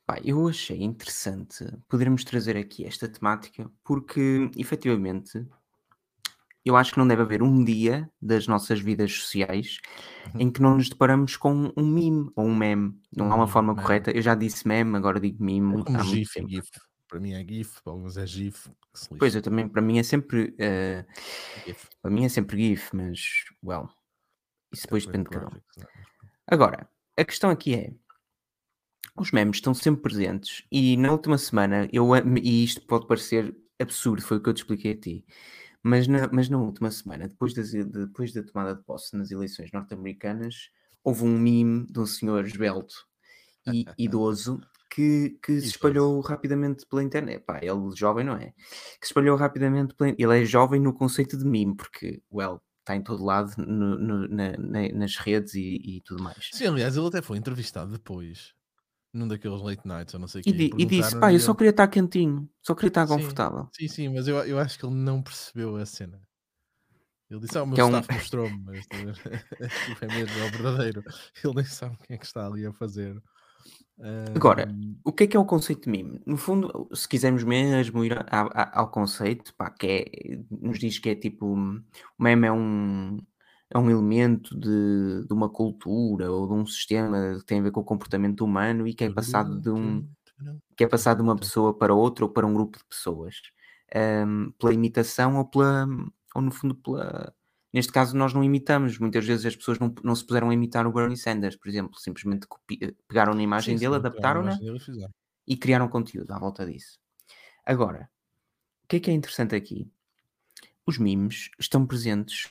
Pá, 0.07 0.19
eu 0.25 0.49
achei 0.49 0.83
interessante 0.83 1.65
podermos 1.87 2.25
trazer 2.25 2.57
aqui 2.57 2.85
esta 2.85 3.09
temática 3.09 3.71
porque, 3.85 4.51
efetivamente, 4.57 5.47
eu 6.69 6.77
acho 6.77 6.93
que 6.93 6.99
não 6.99 7.07
deve 7.09 7.23
haver 7.23 7.43
um 7.43 7.65
dia 7.65 8.11
das 8.21 8.47
nossas 8.47 8.81
vidas 8.81 9.13
sociais 9.13 9.79
Uhum. 10.35 10.41
em 10.43 10.51
que 10.53 10.61
não 10.61 10.77
nos 10.77 10.89
deparamos 10.91 11.37
com 11.37 11.73
um 11.77 11.87
meme 11.87 12.31
ou 12.37 12.45
um 12.47 12.55
meme. 12.55 13.01
Não 13.17 13.27
Um 13.27 13.33
há 13.33 13.35
uma 13.37 13.47
meme, 13.47 13.53
forma 13.53 13.73
meme. 13.73 13.83
correta. 13.87 14.11
Eu 14.11 14.21
já 14.23 14.35
disse 14.35 14.67
meme, 14.69 14.97
agora 14.97 15.19
digo 15.19 15.43
meme 15.43 15.61
É 15.87 15.91
muito 15.91 16.05
GIF 16.05 16.35
tempo. 16.35 16.49
GIF. 16.51 16.69
Para 17.09 17.21
mim 17.21 17.33
é 17.33 17.43
GIF, 17.45 17.81
para 17.83 17.93
alguns 17.95 18.17
é 18.19 18.27
GIF. 18.27 18.69
Pois, 19.19 19.35
eu 19.35 19.41
também, 19.41 19.67
para 19.69 19.81
mim 19.81 19.99
é 19.99 20.03
sempre, 20.03 20.55
GIF. 21.67 21.89
para 22.03 22.11
mim 22.11 22.25
é 22.25 22.29
sempre 22.29 22.57
GIF, 22.59 22.95
mas, 22.95 23.21
well, 23.65 23.89
isso 24.73 24.83
depois 24.83 25.05
É 25.05 25.07
depende 25.07 25.25
de 25.31 25.31
cada 25.31 25.47
um. 25.47 25.57
é? 25.57 25.87
Agora, 26.47 26.89
a 27.17 27.25
questão 27.25 27.49
aqui 27.51 27.75
é: 27.75 27.95
os 29.17 29.31
memes 29.33 29.57
estão 29.57 29.73
sempre 29.73 30.03
presentes 30.03 30.65
e 30.71 30.97
na 30.97 31.11
última 31.13 31.39
semana, 31.39 31.89
eu, 31.93 32.07
e 32.43 32.65
isto 32.65 32.83
pode 32.87 33.07
parecer 33.07 33.57
absurdo, 33.81 34.23
foi 34.23 34.37
o 34.37 34.43
que 34.43 34.49
eu 34.51 34.55
te 34.55 34.59
expliquei 34.59 34.93
a 34.93 34.97
ti, 35.01 35.25
mas 35.83 36.07
na, 36.09 36.29
mas 36.33 36.49
na 36.49 36.59
última 36.59 36.91
semana, 36.91 37.29
depois, 37.29 37.55
das, 37.55 37.71
depois 37.73 38.33
da 38.33 38.43
tomada 38.43 38.75
de 38.75 38.83
posse 38.83 39.17
nas 39.17 39.31
eleições 39.31 39.71
norte-americanas, 39.73 40.71
houve 41.05 41.25
um 41.25 41.39
meme 41.39 41.87
de 41.87 42.01
um 42.01 42.07
senhor 42.07 42.45
esbelto 42.45 42.95
e 43.67 43.85
idoso 43.99 44.61
que, 44.91 45.39
que 45.43 45.61
se 45.61 45.69
espalhou 45.69 46.21
rapidamente 46.21 46.87
pela 46.87 47.03
internet. 47.03 47.45
Pá, 47.45 47.61
ele 47.63 47.95
jovem 47.97 48.25
não 48.25 48.35
é? 48.35 48.53
Que 48.53 49.07
se 49.07 49.07
espalhou 49.07 49.37
rapidamente 49.37 49.95
pela 49.95 50.11
Ele 50.19 50.43
é 50.43 50.45
jovem 50.45 50.81
no 50.81 50.93
conceito 50.95 51.37
de 51.37 51.45
meme, 51.45 51.77
porque, 51.77 52.23
well, 52.33 52.61
está 52.81 52.97
em 52.97 53.03
todo 53.03 53.23
lado 53.23 53.53
no- 53.59 53.99
no- 53.99 54.29
na- 54.29 54.57
na- 54.57 54.89
nas 54.95 55.17
redes 55.17 55.55
e, 55.55 55.77
e 55.85 56.01
tudo 56.05 56.23
mais. 56.23 56.49
Sim, 56.53 56.67
aliás, 56.69 56.97
ele 56.97 57.07
até 57.07 57.21
foi 57.21 57.37
entrevistado 57.37 57.93
depois, 57.93 58.55
num 59.13 59.27
daqueles 59.29 59.61
late 59.63 59.87
nights 59.87 60.15
ou 60.15 60.21
não 60.21 60.29
sei 60.29 60.41
o 60.41 60.43
E, 60.43 60.53
quê. 60.53 60.53
di- 60.53 60.71
e 60.79 60.87
disse, 60.87 61.19
pá, 61.19 61.33
eu 61.33 61.37
e 61.37 61.41
só 61.41 61.55
queria 61.55 61.71
estar 61.71 61.89
quentinho, 61.89 62.49
só 62.63 62.75
queria 62.75 62.89
estar 62.89 63.07
Sim. 63.07 63.15
confortável. 63.15 63.69
Sim, 63.73 63.89
sim, 63.89 64.09
mas 64.09 64.29
eu, 64.29 64.37
eu 64.45 64.59
acho 64.59 64.79
que 64.79 64.85
ele 64.87 64.95
não 64.95 65.23
percebeu 65.23 65.77
a 65.77 65.87
cena. 65.87 66.21
Ele 67.31 67.41
disse, 67.41 67.59
ah, 67.59 67.63
o 67.63 67.67
meu 67.67 67.75
Que 67.75 67.81
é 67.83 67.85
um- 67.85 67.89
staff 67.91 68.13
mostrou-me, 68.15 68.59
mas 68.65 68.87
tipo, 69.85 70.05
é 70.05 70.09
mesmo, 70.09 70.39
é 70.39 70.45
o 70.47 70.51
verdadeiro. 70.51 71.03
Ele 71.45 71.55
nem 71.55 71.65
sabe 71.65 71.97
quem 72.07 72.15
é 72.15 72.19
que 72.19 72.25
está 72.27 72.47
ali 72.47 72.65
a 72.67 72.73
fazer. 72.73 73.23
Agora, 74.35 74.69
O 75.05 75.13
que 75.13 75.25
é 75.25 75.27
que 75.27 75.37
é 75.37 75.41
o 75.41 75.45
conceito 75.45 75.85
de 75.85 75.91
meme? 75.91 76.21
No 76.27 76.37
fundo, 76.37 76.89
se 76.95 77.09
quisermos 77.09 77.43
mesmo 77.45 78.05
ir 78.05 78.13
a- 78.19 78.25
a- 78.31 78.81
ao 78.81 78.91
conceito, 78.91 79.55
pá, 79.55 79.71
que 79.71 79.87
é, 79.87 80.39
nos 80.51 80.79
diz 80.79 80.99
que 80.99 81.11
é 81.11 81.15
tipo, 81.15 81.47
o 81.55 81.83
meme 82.23 82.47
é 82.47 82.53
um, 82.53 83.19
é 83.71 83.79
um 83.79 83.91
elemento 83.91 84.59
de, 84.59 85.27
de 85.27 85.33
uma 85.33 85.51
cultura 85.51 86.31
ou 86.33 86.47
de 86.47 86.55
um 86.55 86.67
sistema 86.67 87.37
que 87.39 87.45
tem 87.47 87.61
a 87.61 87.63
ver 87.63 87.71
com 87.73 87.81
o 87.81 87.85
comportamento 87.85 88.43
humano 88.45 88.87
e 88.87 88.95
que 88.95 89.05
é 89.05 89.11
passado 89.11 89.61
de 89.61 89.71
um, 89.71 90.07
que 90.77 90.85
é 90.85 90.89
passado 90.89 91.19
de 91.19 91.23
uma 91.23 91.39
pessoa 91.39 91.77
para 91.77 91.95
outra 91.95 92.25
ou 92.25 92.33
para 92.33 92.47
um 92.47 92.55
grupo 92.55 92.79
de 92.79 92.85
pessoas 92.87 93.37
Ahm, 93.95 94.51
pela 94.59 94.75
imitação 94.75 95.39
ou 95.39 95.47
pela 95.49 95.87
ou 96.35 96.43
no 96.43 96.51
fundo 96.53 96.75
pela 96.75 97.35
neste 97.73 97.91
caso 97.93 98.17
nós 98.17 98.35
não 98.35 98.45
imitamos. 98.45 98.99
Muitas 98.99 99.25
vezes 99.27 99.47
as 99.47 99.57
pessoas 99.57 99.79
não, 99.79 99.95
não 100.05 100.15
se 100.15 100.27
puseram 100.27 100.51
a 100.51 100.55
imitar 100.55 100.87
o 100.87 100.93
Bernie 100.93 101.17
Sanders 101.17 101.57
por 101.57 101.69
exemplo 101.71 101.99
simplesmente 101.99 102.47
copi- 102.47 102.97
pegaram 103.09 103.35
na 103.35 103.43
imagem 103.43 103.77
sim, 103.77 103.79
dele 103.79 103.97
adaptaram-na 103.97 104.61
e 105.49 105.55
e 105.55 105.57
criaram 105.57 105.89
conteúdo 105.89 106.31
à 106.33 106.39
volta 106.39 106.67
disso. 106.67 106.99
Agora 107.67 108.11
o 108.85 108.89
que 108.89 108.97
é 108.97 109.01
que 109.01 109.11
é 109.11 109.15
interessante 109.15 109.55
aqui? 109.57 109.91
Os 110.87 110.99
memes 110.99 111.51
estão 111.61 111.87
presentes 111.87 112.49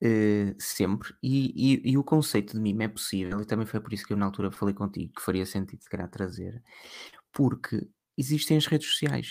eh, 0.00 0.54
sempre 0.58 1.14
e, 1.22 1.74
e- 1.86 1.92
e 1.92 1.98
o 1.98 2.04
conceito 2.04 2.54
de 2.54 2.60
meme 2.60 2.84
é 2.84 2.88
possível 2.88 3.40
e 3.40 3.46
também 3.46 3.66
foi 3.66 3.80
por 3.80 3.92
isso 3.92 4.06
que 4.06 4.12
eu 4.12 4.16
na 4.16 4.26
altura 4.26 4.50
falei 4.52 4.74
contigo 4.74 5.12
que 5.14 5.22
faria 5.22 5.46
sentido 5.46 5.82
se 5.82 5.90
calhar 5.90 6.08
trazer 6.10 6.62
porque 7.32 7.88
existem 8.16 8.56
as 8.56 8.66
redes 8.66 8.88
sociais 8.88 9.28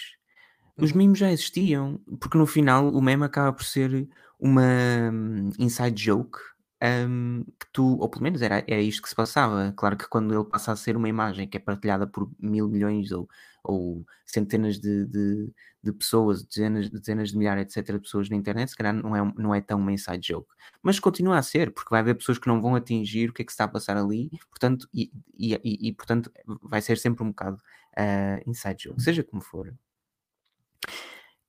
os 0.80 0.92
Uhum. 0.92 0.98
memes 0.98 1.20
já 1.20 1.32
existiam, 1.32 2.00
porque 2.20 2.38
no 2.38 2.48
final 2.48 2.90
o 2.94 3.02
meme 3.02 3.26
acaba 3.26 3.54
por 3.54 3.64
ser 3.66 4.08
uma 4.40 4.64
hum, 5.12 5.52
inside 5.60 6.02
joke 6.04 6.40
hum, 6.84 7.44
que 7.60 7.68
tu, 7.74 7.98
ou 8.00 8.10
pelo 8.10 8.24
menos 8.24 8.42
era, 8.42 8.64
era 8.68 8.82
isto 8.82 9.02
que 9.02 9.10
se 9.10 9.16
passava. 9.16 9.74
Claro 9.76 9.98
que 9.98 10.08
quando 10.08 10.34
ele 10.34 10.46
passa 10.50 10.72
a 10.72 10.76
ser 10.76 10.96
uma 10.98 11.10
imagem 11.10 11.48
que 11.48 11.58
é 11.58 11.60
partilhada 11.60 12.08
por 12.08 12.30
mil 12.40 12.68
milhões 12.68 13.12
ou, 13.12 13.28
ou 13.64 14.06
centenas 14.26 14.80
de, 14.80 15.06
de, 15.06 15.54
de 15.84 15.92
pessoas, 15.94 16.44
dezenas, 16.44 16.90
dezenas 16.90 17.32
de 17.32 17.38
milhares, 17.38 17.76
etc., 17.76 17.96
de 17.96 18.02
pessoas 18.02 18.30
na 18.30 18.36
internet, 18.36 18.70
se 18.70 18.76
calhar 18.76 18.94
não 18.94 19.16
é, 19.16 19.34
não 19.38 19.56
é 19.56 19.62
tão 19.62 19.80
uma 19.80 19.92
inside 19.92 20.28
joke. 20.28 20.50
Mas 20.82 21.00
continua 21.00 21.38
a 21.38 21.42
ser, 21.44 21.72
porque 21.74 21.90
vai 21.90 22.02
haver 22.02 22.16
pessoas 22.16 22.38
que 22.38 22.48
não 22.48 22.62
vão 22.62 22.76
atingir 22.76 23.30
o 23.30 23.34
que 23.34 23.42
é 23.42 23.46
que 23.46 23.52
se 23.52 23.56
está 23.56 23.66
a 23.66 23.68
passar 23.68 23.98
ali, 23.98 24.30
portanto, 24.50 24.88
e, 24.94 25.12
e, 25.38 25.54
e, 25.56 25.90
e 25.90 25.94
portanto 25.94 26.32
vai 26.64 26.82
ser 26.82 26.98
sempre 26.98 27.24
um 27.24 27.30
bocado 27.30 27.58
uh, 27.98 28.50
inside 28.50 28.84
joke, 28.84 29.02
seja 29.02 29.24
como 29.24 29.42
for. 29.42 29.74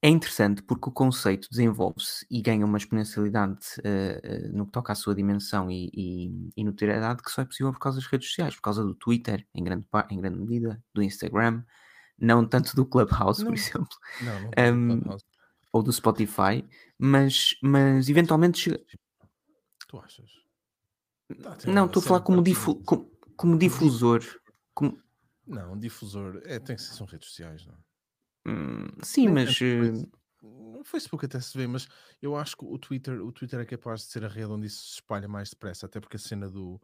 É 0.00 0.08
interessante 0.08 0.62
porque 0.62 0.88
o 0.88 0.92
conceito 0.92 1.48
desenvolve-se 1.50 2.24
e 2.30 2.40
ganha 2.40 2.64
uma 2.64 2.78
exponencialidade 2.78 3.58
uh, 3.78 4.46
uh, 4.48 4.56
no 4.56 4.64
que 4.66 4.70
toca 4.72 4.92
à 4.92 4.94
sua 4.94 5.12
dimensão 5.12 5.68
e, 5.68 5.90
e, 5.92 6.50
e 6.56 6.62
notoriedade 6.64 7.20
que 7.20 7.30
só 7.30 7.42
é 7.42 7.44
possível 7.44 7.72
por 7.72 7.80
causa 7.80 7.98
das 7.98 8.06
redes 8.06 8.28
sociais, 8.28 8.54
por 8.54 8.62
causa 8.62 8.84
do 8.84 8.94
Twitter, 8.94 9.44
em 9.52 9.64
grande, 9.64 9.86
em 10.10 10.20
grande 10.20 10.38
medida, 10.38 10.80
do 10.94 11.02
Instagram, 11.02 11.64
não 12.16 12.46
tanto 12.46 12.76
do 12.76 12.86
Clubhouse, 12.86 13.42
Não, 13.42 13.50
por 13.50 13.58
exemplo, 13.58 13.88
não, 14.22 14.40
não 14.40 14.50
um, 14.72 15.00
Clubhouse. 15.00 15.24
ou 15.72 15.82
do 15.82 15.92
Spotify, 15.92 16.64
mas, 16.96 17.56
mas 17.60 18.08
eventualmente 18.08 18.58
chega- 18.60 18.80
Tu 19.88 19.98
achas? 19.98 20.30
Tá, 21.42 21.56
Não, 21.66 21.86
estou 21.86 22.00
a 22.00 22.06
falar 22.06 22.20
como, 22.20 22.40
difu 22.40 22.76
como, 22.84 23.10
como 23.36 23.58
difusor. 23.58 24.22
Como, 24.74 25.02
Não, 25.46 25.72
um 25.72 25.78
difusor. 25.78 26.40
É, 26.44 26.58
tem 26.58 26.76
que 26.76 26.82
ser, 26.82 26.94
são 26.94 27.06
redes 27.06 27.28
sociais, 27.28 27.66
não 27.66 27.74
é? 27.74 27.87
Hum, 28.46 28.86
sim, 29.02 29.26
Nem 29.26 29.34
mas 29.34 29.60
eh, 29.60 30.06
No 30.42 30.84
Facebook 30.84 31.24
até 31.24 31.40
se 31.40 31.56
vê, 31.56 31.66
mas 31.66 31.88
eu 32.22 32.36
acho 32.36 32.56
que 32.56 32.64
o 32.64 32.78
Twitter, 32.78 33.24
o 33.24 33.32
Twitter 33.32 33.60
é 33.60 33.64
capaz 33.64 34.02
de 34.02 34.06
ser 34.06 34.24
a 34.24 34.28
rede 34.28 34.52
onde 34.52 34.66
isso 34.66 34.86
se 34.86 34.94
espalha 34.94 35.28
mais 35.28 35.50
depressa, 35.50 35.86
até 35.86 36.00
porque 36.00 36.16
a 36.16 36.20
cena 36.20 36.48
do 36.48 36.80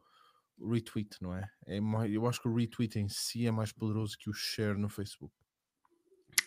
retweet, 0.59 1.17
não 1.21 1.33
é? 1.33 1.49
é 1.65 1.79
mais, 1.79 2.11
eu 2.11 2.27
acho 2.27 2.41
que 2.41 2.47
o 2.47 2.55
retweet 2.55 2.99
em 2.99 3.09
si 3.09 3.45
é 3.45 3.51
mais 3.51 3.71
poderoso 3.71 4.17
que 4.17 4.29
o 4.29 4.33
share 4.33 4.77
no 4.77 4.89
Facebook. 4.89 5.33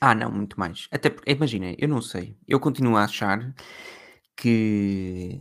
Ah, 0.01 0.15
não, 0.15 0.31
muito 0.31 0.59
mais. 0.59 0.87
Até 0.91 1.11
porque, 1.11 1.31
imagina, 1.31 1.75
eu 1.77 1.89
não 1.89 2.01
sei. 2.01 2.37
Eu 2.47 2.61
continuo 2.61 2.97
a 2.97 3.05
achar 3.05 3.55
que 4.37 5.41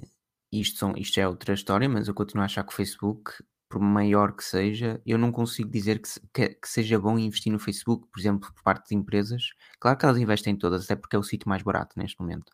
isto, 0.52 0.80
são, 0.80 0.94
isto 0.98 1.20
é 1.20 1.28
outra 1.28 1.54
história, 1.54 1.88
mas 1.88 2.08
eu 2.08 2.14
continuo 2.14 2.42
a 2.42 2.46
achar 2.46 2.64
que 2.64 2.74
o 2.74 2.76
Facebook, 2.76 3.32
por 3.70 3.80
maior 3.82 4.36
que 4.36 4.44
seja, 4.44 5.02
eu 5.06 5.18
não 5.18 5.32
consigo 5.32 5.70
dizer 5.70 6.00
que, 6.02 6.10
que- 6.34 6.56
que 6.56 6.70
seja 6.70 7.00
bom 7.00 7.20
investir 7.20 7.52
no 7.52 7.60
Facebook, 7.60 8.08
por 8.12 8.20
exemplo, 8.20 8.52
por 8.54 8.64
parte 8.64 8.90
de 8.90 8.96
empresas. 8.96 9.44
Claro 9.80 9.98
que 9.98 10.06
elas 10.06 10.18
investem 10.18 10.54
em 10.54 10.58
todas, 10.58 10.86
até 10.86 10.96
porque 10.96 11.16
é 11.16 11.20
o 11.20 11.24
sítio 11.24 11.50
mais 11.50 11.64
barato 11.64 11.98
neste 12.00 12.20
momento. 12.20 12.52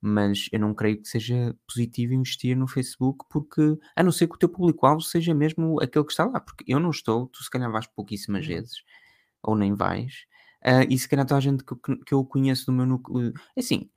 Mas 0.00 0.48
eu 0.52 0.60
não 0.60 0.74
creio 0.74 1.00
que 1.00 1.08
seja 1.08 1.56
positivo 1.66 2.14
investir 2.14 2.56
no 2.56 2.66
Facebook, 2.68 3.24
porque 3.30 3.78
a 3.96 4.02
não 4.02 4.12
ser 4.12 4.28
que 4.28 4.34
o 4.36 4.38
teu 4.38 4.48
público-alvo 4.48 5.00
seja 5.02 5.34
mesmo 5.34 5.80
aquele 5.82 6.04
que 6.04 6.12
está 6.12 6.24
lá. 6.26 6.40
Porque 6.40 6.64
eu 6.66 6.80
não 6.80 6.90
estou, 6.90 7.26
tu 7.28 7.42
se 7.42 7.50
calhar 7.50 7.70
vais 7.70 7.86
pouquíssimas 7.86 8.46
Uhum. 8.46 8.48
vezes, 8.48 8.82
ou 9.42 9.56
nem 9.56 9.74
vais. 9.74 10.26
Ah, 10.64 10.84
e 10.88 10.98
se 10.98 11.08
calhar 11.08 11.26
toda 11.26 11.38
a 11.38 11.40
gente 11.40 11.62
que, 11.64 11.72
eu- 11.74 11.98
que 12.04 12.14
eu 12.14 12.24
conheço 12.24 12.66
do 12.66 12.72
meu 12.72 12.86
núcleo. 12.86 13.32
Assim, 13.56 13.90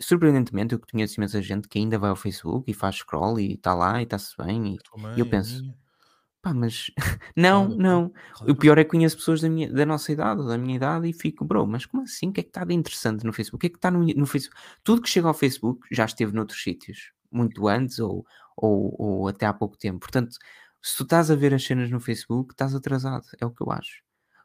surpreendentemente, 0.00 0.74
eu 0.74 0.80
conheço 0.80 1.18
imensa 1.18 1.40
gente 1.42 1.68
que 1.68 1.78
ainda 1.78 1.98
vai 1.98 2.10
ao 2.10 2.16
Facebook 2.16 2.70
e 2.70 2.74
faz 2.74 2.96
scroll 2.96 3.38
e 3.38 3.54
está 3.54 3.74
lá 3.74 4.00
e 4.00 4.04
está-se 4.04 4.36
bem. 4.36 4.76
E, 4.76 5.00
mãe, 5.00 5.16
e 5.16 5.20
eu 5.20 5.26
penso, 5.26 5.62
pá, 6.42 6.52
mas 6.54 6.90
não, 7.36 7.68
não. 7.68 8.12
O 8.48 8.54
pior 8.54 8.78
é 8.78 8.84
que 8.84 8.90
conheço 8.90 9.16
pessoas 9.16 9.40
da, 9.40 9.48
minha, 9.48 9.72
da 9.72 9.84
nossa 9.86 10.10
idade, 10.12 10.40
ou 10.40 10.48
da 10.48 10.58
minha 10.58 10.76
idade, 10.76 11.08
e 11.08 11.12
fico, 11.12 11.44
bro, 11.44 11.66
mas 11.66 11.86
como 11.86 12.02
assim? 12.02 12.30
O 12.30 12.32
que 12.32 12.40
é 12.40 12.42
que 12.42 12.50
está 12.50 12.64
de 12.64 12.74
interessante 12.74 13.24
no 13.24 13.32
Facebook? 13.32 13.56
O 13.56 13.58
que 13.58 13.66
é 13.66 13.70
que 13.70 13.76
está 13.76 13.90
no, 13.90 14.04
no 14.04 14.26
Facebook? 14.26 14.60
Tudo 14.82 15.02
que 15.02 15.08
chega 15.08 15.28
ao 15.28 15.34
Facebook 15.34 15.86
já 15.90 16.04
esteve 16.04 16.32
noutros 16.32 16.62
sítios, 16.62 17.12
muito 17.30 17.68
antes 17.68 17.98
ou, 17.98 18.24
ou, 18.56 18.94
ou 18.98 19.28
até 19.28 19.46
há 19.46 19.52
pouco 19.52 19.76
tempo. 19.76 20.00
Portanto, 20.00 20.36
se 20.82 20.96
tu 20.96 21.02
estás 21.02 21.30
a 21.30 21.36
ver 21.36 21.52
as 21.52 21.64
cenas 21.64 21.90
no 21.90 22.00
Facebook, 22.00 22.54
estás 22.54 22.74
atrasado, 22.74 23.26
é 23.38 23.44
o 23.44 23.50
que 23.50 23.62
eu 23.62 23.70
acho. 23.70 24.02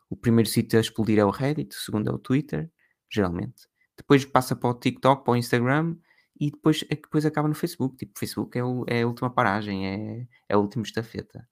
O 0.10 0.16
primeiro 0.16 0.50
sítio 0.50 0.78
a 0.78 0.82
explodir 0.82 1.18
é 1.18 1.26
o 1.26 1.30
Reddit, 1.30 1.76
o 1.76 1.80
segundo 1.80 2.10
é 2.10 2.14
o 2.14 2.20
Twitter, 2.20 2.70
geralmente. 3.10 3.68
Depois 3.98 4.26
passa 4.26 4.56
para 4.56 4.70
o 4.70 4.74
TikTok, 4.74 5.24
para 5.24 5.32
o 5.34 5.36
Instagram 5.38 5.96
e 6.40 6.52
depois, 6.52 6.84
é 6.90 6.96
que 6.96 7.04
depois 7.04 7.26
acaba 7.26 7.48
no 7.48 7.56
Facebook. 7.56 7.96
Tipo, 7.98 8.20
Facebook 8.20 8.58
é, 8.58 8.64
o- 8.64 8.86
é 8.88 9.02
a 9.04 9.08
última 9.08 9.30
paragem, 9.30 9.88
é, 9.88 10.28
é 10.50 10.54
a 10.56 10.58
última 10.58 10.84
estafeta. 10.84 11.48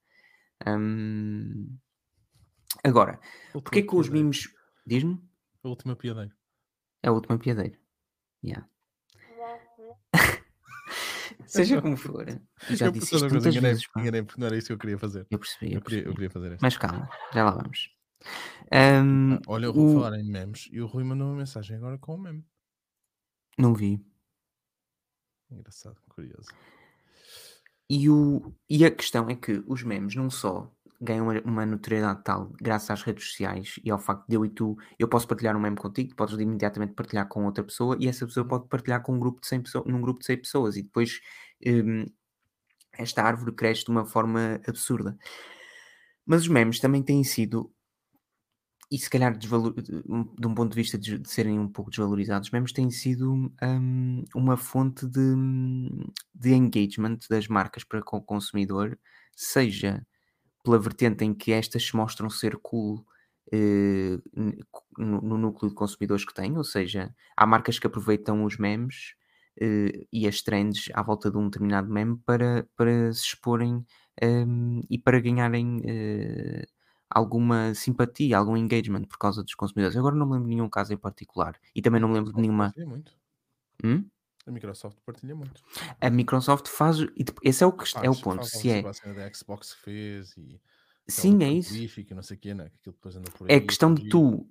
Hum, 0.68 1.78
Agora, 2.84 3.20
última 3.54 3.62
porquê 3.62 3.82
que 3.84 3.96
os 3.96 4.10
mimos. 4.10 4.50
Diz-me? 4.86 5.22
A 5.64 5.70
última 5.70 5.96
piadeira. 5.96 6.36
É 7.02 7.08
a 7.10 7.12
última 7.14 7.38
piadeira. 7.38 7.78
Yeah. 8.44 8.68
Seja 11.46 11.82
como 11.82 11.96
for. 11.98 12.26
Já 12.72 12.88
eu 12.88 12.92
disse 12.92 13.16
isto 13.16 13.30
muitas 13.30 13.54
enganei, 13.54 13.72
vezes. 13.72 13.88
enganei, 13.98 14.24
porque 14.24 14.40
não 14.40 14.48
era 14.48 14.58
isso 14.58 14.68
que 14.68 14.74
eu 14.74 14.78
queria 14.78 14.98
fazer. 14.98 15.26
Eu 15.30 15.40
percebi, 15.40 15.74
eu 15.74 15.78
Eu 15.80 15.82
queria, 15.84 16.04
eu 16.04 16.14
queria 16.14 16.30
fazer 16.30 16.48
isso. 16.54 16.60
Mas 16.62 16.78
calma, 16.78 17.10
já 17.34 17.44
lá 17.44 17.52
vamos. 17.52 17.90
Ah, 18.72 19.40
olha, 19.48 19.66
eu 19.68 19.74
vou 19.74 19.86
o- 19.86 19.94
falar 19.94 20.18
em 20.20 20.24
memes 20.24 20.68
e 20.72 20.82
o 20.82 20.88
Rui 20.88 21.04
mandou 21.04 21.28
uma 21.28 21.38
mensagem 21.38 21.78
agora 21.78 21.98
com 21.98 22.16
um 22.16 22.18
meme. 22.18 22.46
Não 23.58 23.74
vi. 23.74 24.00
Engraçado, 25.50 26.02
curioso. 26.10 26.50
E, 27.90 28.10
o, 28.10 28.54
e 28.70 28.86
a 28.86 28.92
questão 28.92 29.30
é 29.30 29.36
que 29.36 29.64
os 29.68 29.84
memes 29.84 30.16
não 30.16 30.30
só 30.30 30.72
ganham 31.02 31.26
uma, 31.28 31.42
uma 31.42 31.66
notoriedade 31.66 32.24
tal 32.24 32.54
graças 32.62 32.90
às 32.90 33.04
redes 33.04 33.26
sociais 33.28 33.76
e 33.84 33.92
ao 33.92 34.00
facto 34.00 34.26
de 34.28 34.36
eu 34.36 34.46
e 34.46 34.50
tu, 34.50 34.78
eu 34.98 35.08
posso 35.08 35.28
partilhar 35.28 35.56
um 35.56 35.60
meme 35.60 35.76
contigo, 35.76 36.16
podes 36.16 36.38
imediatamente 36.40 36.94
partilhar 36.94 37.28
com 37.28 37.46
outra 37.46 37.64
pessoa 37.64 37.98
e 38.00 38.08
essa 38.08 38.26
pessoa 38.26 38.48
pode 38.48 38.68
partilhar 38.70 39.04
com 39.04 39.14
um 39.14 39.20
grupo 39.20 39.42
de 39.42 39.48
100 39.48 39.62
pessoas, 39.62 39.86
num 39.86 40.02
grupo 40.02 40.22
de 40.22 40.26
100 40.28 40.38
pessoas 40.38 40.78
e 40.78 40.84
depois 40.84 41.20
hum, 41.66 42.06
esta 42.98 43.24
árvore 43.24 43.54
cresce 43.54 43.86
de 43.86 43.92
uma 43.92 44.06
forma 44.06 44.60
absurda. 44.68 45.18
Mas 46.26 46.42
os 46.44 46.48
memes 46.48 46.80
também 46.80 47.04
têm 47.04 47.24
sido, 47.24 47.72
e 48.94 48.98
se 49.00 49.10
calhar 49.10 49.36
de 49.36 49.48
um 49.52 50.54
ponto 50.54 50.70
de 50.70 50.76
vista 50.76 51.00
de, 51.00 51.20
serem 51.28 51.58
um 51.58 51.68
pouco 51.68 51.90
desvalorizados, 51.90 52.48
os 52.48 52.52
memes 52.52 52.72
têm 52.72 52.92
sido 52.92 53.52
hum, 53.64 54.24
uma 54.36 54.56
fonte 54.56 55.08
de, 55.08 55.34
de 56.36 56.54
engagement 56.54 57.18
das 57.28 57.48
marcas 57.48 57.84
para 57.84 58.04
com 58.04 58.18
o 58.18 58.22
consumidor, 58.22 58.96
seja 59.36 60.06
pela 60.64 60.78
vertente 60.78 61.26
em 61.26 61.34
que 61.34 61.52
estas 61.52 61.88
se 61.88 61.96
mostram 61.96 62.30
ser 62.30 62.56
cool 62.58 63.04
eh, 63.52 64.20
no, 64.96 65.22
no 65.22 65.38
núcleo 65.40 65.70
de 65.70 65.76
consumidores 65.76 66.24
que 66.24 66.34
têm, 66.34 66.56
ou 66.56 66.64
seja, 66.64 67.12
há 67.36 67.48
marcas 67.48 67.80
que 67.80 67.88
aproveitam 67.88 68.44
os 68.46 68.60
memes 68.60 69.16
eh, 69.60 70.06
e 70.14 70.28
as 70.28 70.44
trends 70.44 70.92
à 70.94 71.02
volta 71.02 71.32
de 71.32 71.38
um 71.38 71.46
determinado 71.46 71.92
meme 71.92 72.20
para, 72.28 72.70
para 72.78 73.12
se 73.12 73.24
exporem 73.26 73.84
hum, 74.24 74.82
e 74.88 75.00
para 75.00 75.20
ganharem 75.20 75.82
eh, 75.84 76.68
alguma 77.14 77.74
simpatia, 77.74 78.38
algum 78.38 78.58
engagement 78.58 79.04
por 79.04 79.18
causa 79.18 79.44
dos 79.44 79.54
consumidores. 79.56 79.96
Agora 79.98 80.16
não 80.16 80.26
me 80.26 80.34
lembro 80.34 80.50
de 80.50 80.56
nenhum 80.56 80.70
caso 80.70 80.94
em 80.94 80.98
particular 80.98 81.56
e 81.76 81.82
também 81.82 82.00
não 82.02 82.08
me 82.08 82.16
lembro 82.16 82.34
de 82.34 82.42
nenhuma. 82.42 82.66
Partilha 82.66 82.88
muito. 82.88 83.14
Hum? 83.84 84.06
A 84.46 84.52
Microsoft 84.52 84.98
partilha 85.06 85.36
muito. 85.36 85.64
A 86.02 86.10
Microsoft 86.10 86.68
faz. 86.68 86.98
Esse 87.42 87.64
é 87.64 87.68
o, 87.68 87.72
que, 87.72 87.86
é 88.02 88.10
o 88.10 88.14
Faz- 88.14 88.22
ponto. 88.24 88.38
faz 88.38 88.50
Se 88.52 88.70
é. 88.70 88.86
a 88.86 88.94
cena 88.94 89.14
da 89.14 89.34
Xbox 89.34 89.74
fez 89.74 90.36
e 90.38 90.60
Sim, 91.08 91.36
aquela 91.36 91.50
é 91.50 91.54
isso. 91.54 92.14
não 92.14 92.24
sei 92.24 92.38
quê, 92.38 92.54
né? 92.54 92.66
aquilo 92.66 92.94
depois 92.96 93.16
anda 93.16 93.30
por 93.32 93.50
É 93.50 93.56
aí, 93.56 93.62
questão 93.62 93.94
de 93.94 94.08
tu, 94.10 94.48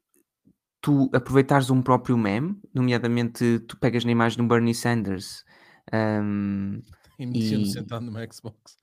tu 0.81 1.11
aproveitares 1.14 1.71
um 1.71 1.83
próprio 1.83 2.16
meme, 2.16 2.59
nomeadamente 2.75 3.59
tu 3.61 3.76
pegas 3.78 4.04
na 4.04 4.12
imagem 4.12 4.37
de 4.37 4.42
um 4.42 4.49
Bernie 4.49 4.75
Sanders 4.75 5.45
hum, 5.92 6.81
E 7.19 7.26
metia-me 7.26 7.64
e- 7.64 7.73
sentado 7.73 8.04
numa 8.04 8.26
Xbox. 8.33 8.76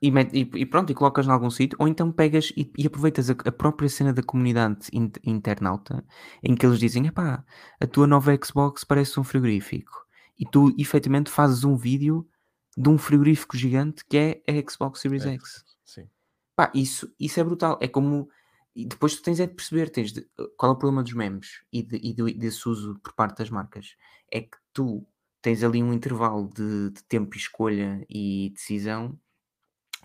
E, 0.00 0.08
e- 0.10 0.50
e 0.62 0.66
pronto, 0.66 0.90
e 0.90 0.94
colocas 0.94 1.26
em 1.26 1.30
algum 1.30 1.50
sítio, 1.50 1.76
ou 1.80 1.88
então 1.88 2.10
pegas 2.12 2.52
e, 2.56 2.70
e 2.76 2.86
aproveitas 2.86 3.28
a, 3.30 3.32
a 3.32 3.52
própria 3.52 3.88
cena 3.88 4.12
da 4.12 4.22
comunidade 4.22 4.88
in- 4.92 5.10
internauta 5.24 6.04
em 6.42 6.54
que 6.54 6.64
eles 6.66 6.78
dizem: 6.78 7.06
epá, 7.06 7.44
a 7.80 7.86
tua 7.86 8.06
nova 8.06 8.36
Xbox 8.42 8.84
parece 8.84 9.18
um 9.20 9.24
frigorífico, 9.24 9.92
e 10.38 10.44
tu 10.46 10.74
efetivamente 10.78 11.30
fazes 11.30 11.64
um 11.64 11.76
vídeo 11.76 12.28
de 12.76 12.88
um 12.88 12.98
frigorífico 12.98 13.56
gigante 13.56 14.04
que 14.08 14.16
é 14.16 14.42
a 14.48 14.70
Xbox 14.70 15.00
Series 15.00 15.24
É, 15.24 15.34
X. 15.34 15.64
Sim. 15.84 16.08
Pá, 16.54 16.70
isso, 16.74 17.12
isso 17.18 17.40
é 17.40 17.44
brutal. 17.44 17.78
É 17.80 17.88
como. 17.88 18.28
E 18.74 18.84
depois 18.84 19.16
tu 19.16 19.22
tens 19.22 19.40
é 19.40 19.46
de 19.46 19.54
perceber 19.54 19.88
tens 19.88 20.12
de- 20.12 20.26
qual 20.58 20.72
é 20.72 20.74
o 20.74 20.78
problema 20.78 21.02
dos 21.02 21.14
memes 21.14 21.62
e, 21.72 21.82
de, 21.82 21.96
e 22.02 22.12
do- 22.14 22.32
desse 22.34 22.68
uso 22.68 22.98
por 23.02 23.14
parte 23.14 23.38
das 23.38 23.48
marcas. 23.50 23.96
É 24.30 24.42
que 24.42 24.56
tu 24.72 25.06
tens 25.40 25.62
ali 25.64 25.82
um 25.82 25.94
intervalo 25.94 26.50
de, 26.54 26.90
de 26.90 27.02
tempo 27.04 27.34
e 27.34 27.38
escolha 27.38 28.04
e 28.10 28.50
decisão 28.54 29.18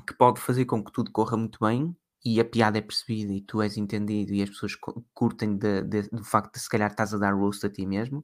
que 0.08 0.14
pode 0.14 0.40
fazer 0.42 0.66
com 0.66 0.84
que 0.84 0.92
tudo 0.92 1.12
corra 1.12 1.38
muito 1.38 1.60
bem 1.62 1.96
e 2.26 2.40
a 2.40 2.46
piada 2.46 2.78
é 2.78 2.82
percebida 2.82 3.34
e 3.34 3.42
tu 3.42 3.62
és 3.62 3.78
entendido 3.78 4.34
e 4.34 4.42
as 4.44 4.50
pessoas 4.50 4.76
cu- 4.76 5.06
curtem 5.14 5.58
de- 5.58 5.82
de- 5.84 6.10
do 6.10 6.24
facto 6.24 6.54
de 6.56 6.60
se 6.62 6.70
calhar 6.70 6.90
estás 6.92 7.14
a 7.14 7.18
dar 7.18 7.34
roast 7.34 7.66
a 7.66 7.70
ti 7.70 7.86
mesmo, 7.86 8.24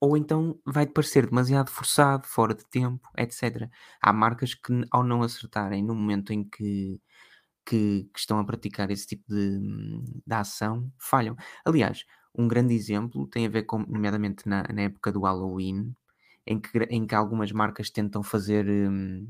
ou 0.00 0.16
então 0.16 0.58
vai-te 0.66 0.92
parecer 0.92 1.26
demasiado 1.26 1.70
forçado, 1.70 2.26
fora 2.26 2.54
de 2.54 2.64
tempo, 2.66 3.08
etc. 3.18 3.70
Há 4.02 4.12
marcas 4.12 4.54
que, 4.54 4.72
ao 4.90 5.02
não 5.04 5.22
acertarem 5.22 5.82
no 5.84 5.94
momento 5.94 6.32
em 6.32 6.44
que, 6.44 7.00
que, 7.66 8.04
que 8.12 8.18
estão 8.20 8.38
a 8.38 8.44
praticar 8.44 8.90
esse 8.90 9.06
tipo 9.06 9.24
de, 9.28 9.58
de 10.26 10.34
ação, 10.34 10.90
falham. 10.98 11.36
Aliás, 11.64 12.04
um 12.36 12.48
grande 12.48 12.74
exemplo 12.74 13.26
tem 13.28 13.46
a 13.46 13.48
ver 13.50 13.64
com, 13.64 13.78
nomeadamente 13.80 14.48
na, 14.48 14.62
na 14.72 14.82
época 14.82 15.12
do 15.12 15.22
Halloween, 15.22 15.94
em 16.46 16.60
que, 16.60 16.78
em 16.90 17.06
que 17.06 17.14
algumas 17.14 17.52
marcas 17.52 17.90
tentam 17.90 18.22
fazer. 18.22 18.66
hum, 18.68 19.28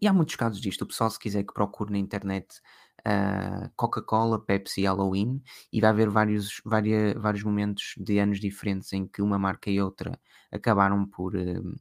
e 0.00 0.06
há 0.08 0.12
muitos 0.12 0.36
casos 0.36 0.60
disto. 0.60 0.82
O 0.82 0.86
pessoal, 0.86 1.10
se 1.10 1.18
quiser 1.18 1.44
que 1.44 1.52
procure 1.54 1.90
na 1.92 1.98
internet 1.98 2.60
ah, 3.04 3.70
Coca-Cola, 3.76 4.40
Pepsi, 4.44 4.84
Halloween, 4.84 5.42
e 5.72 5.80
vai 5.80 5.90
haver 5.90 6.08
vários, 6.08 6.60
várias, 6.64 7.14
vários 7.14 7.42
momentos 7.42 7.94
de 7.98 8.18
anos 8.18 8.40
diferentes 8.40 8.92
em 8.92 9.06
que 9.06 9.20
uma 9.22 9.38
marca 9.38 9.70
e 9.70 9.80
outra 9.80 10.18
acabaram 10.52 11.04
por, 11.06 11.34
hum, 11.36 11.74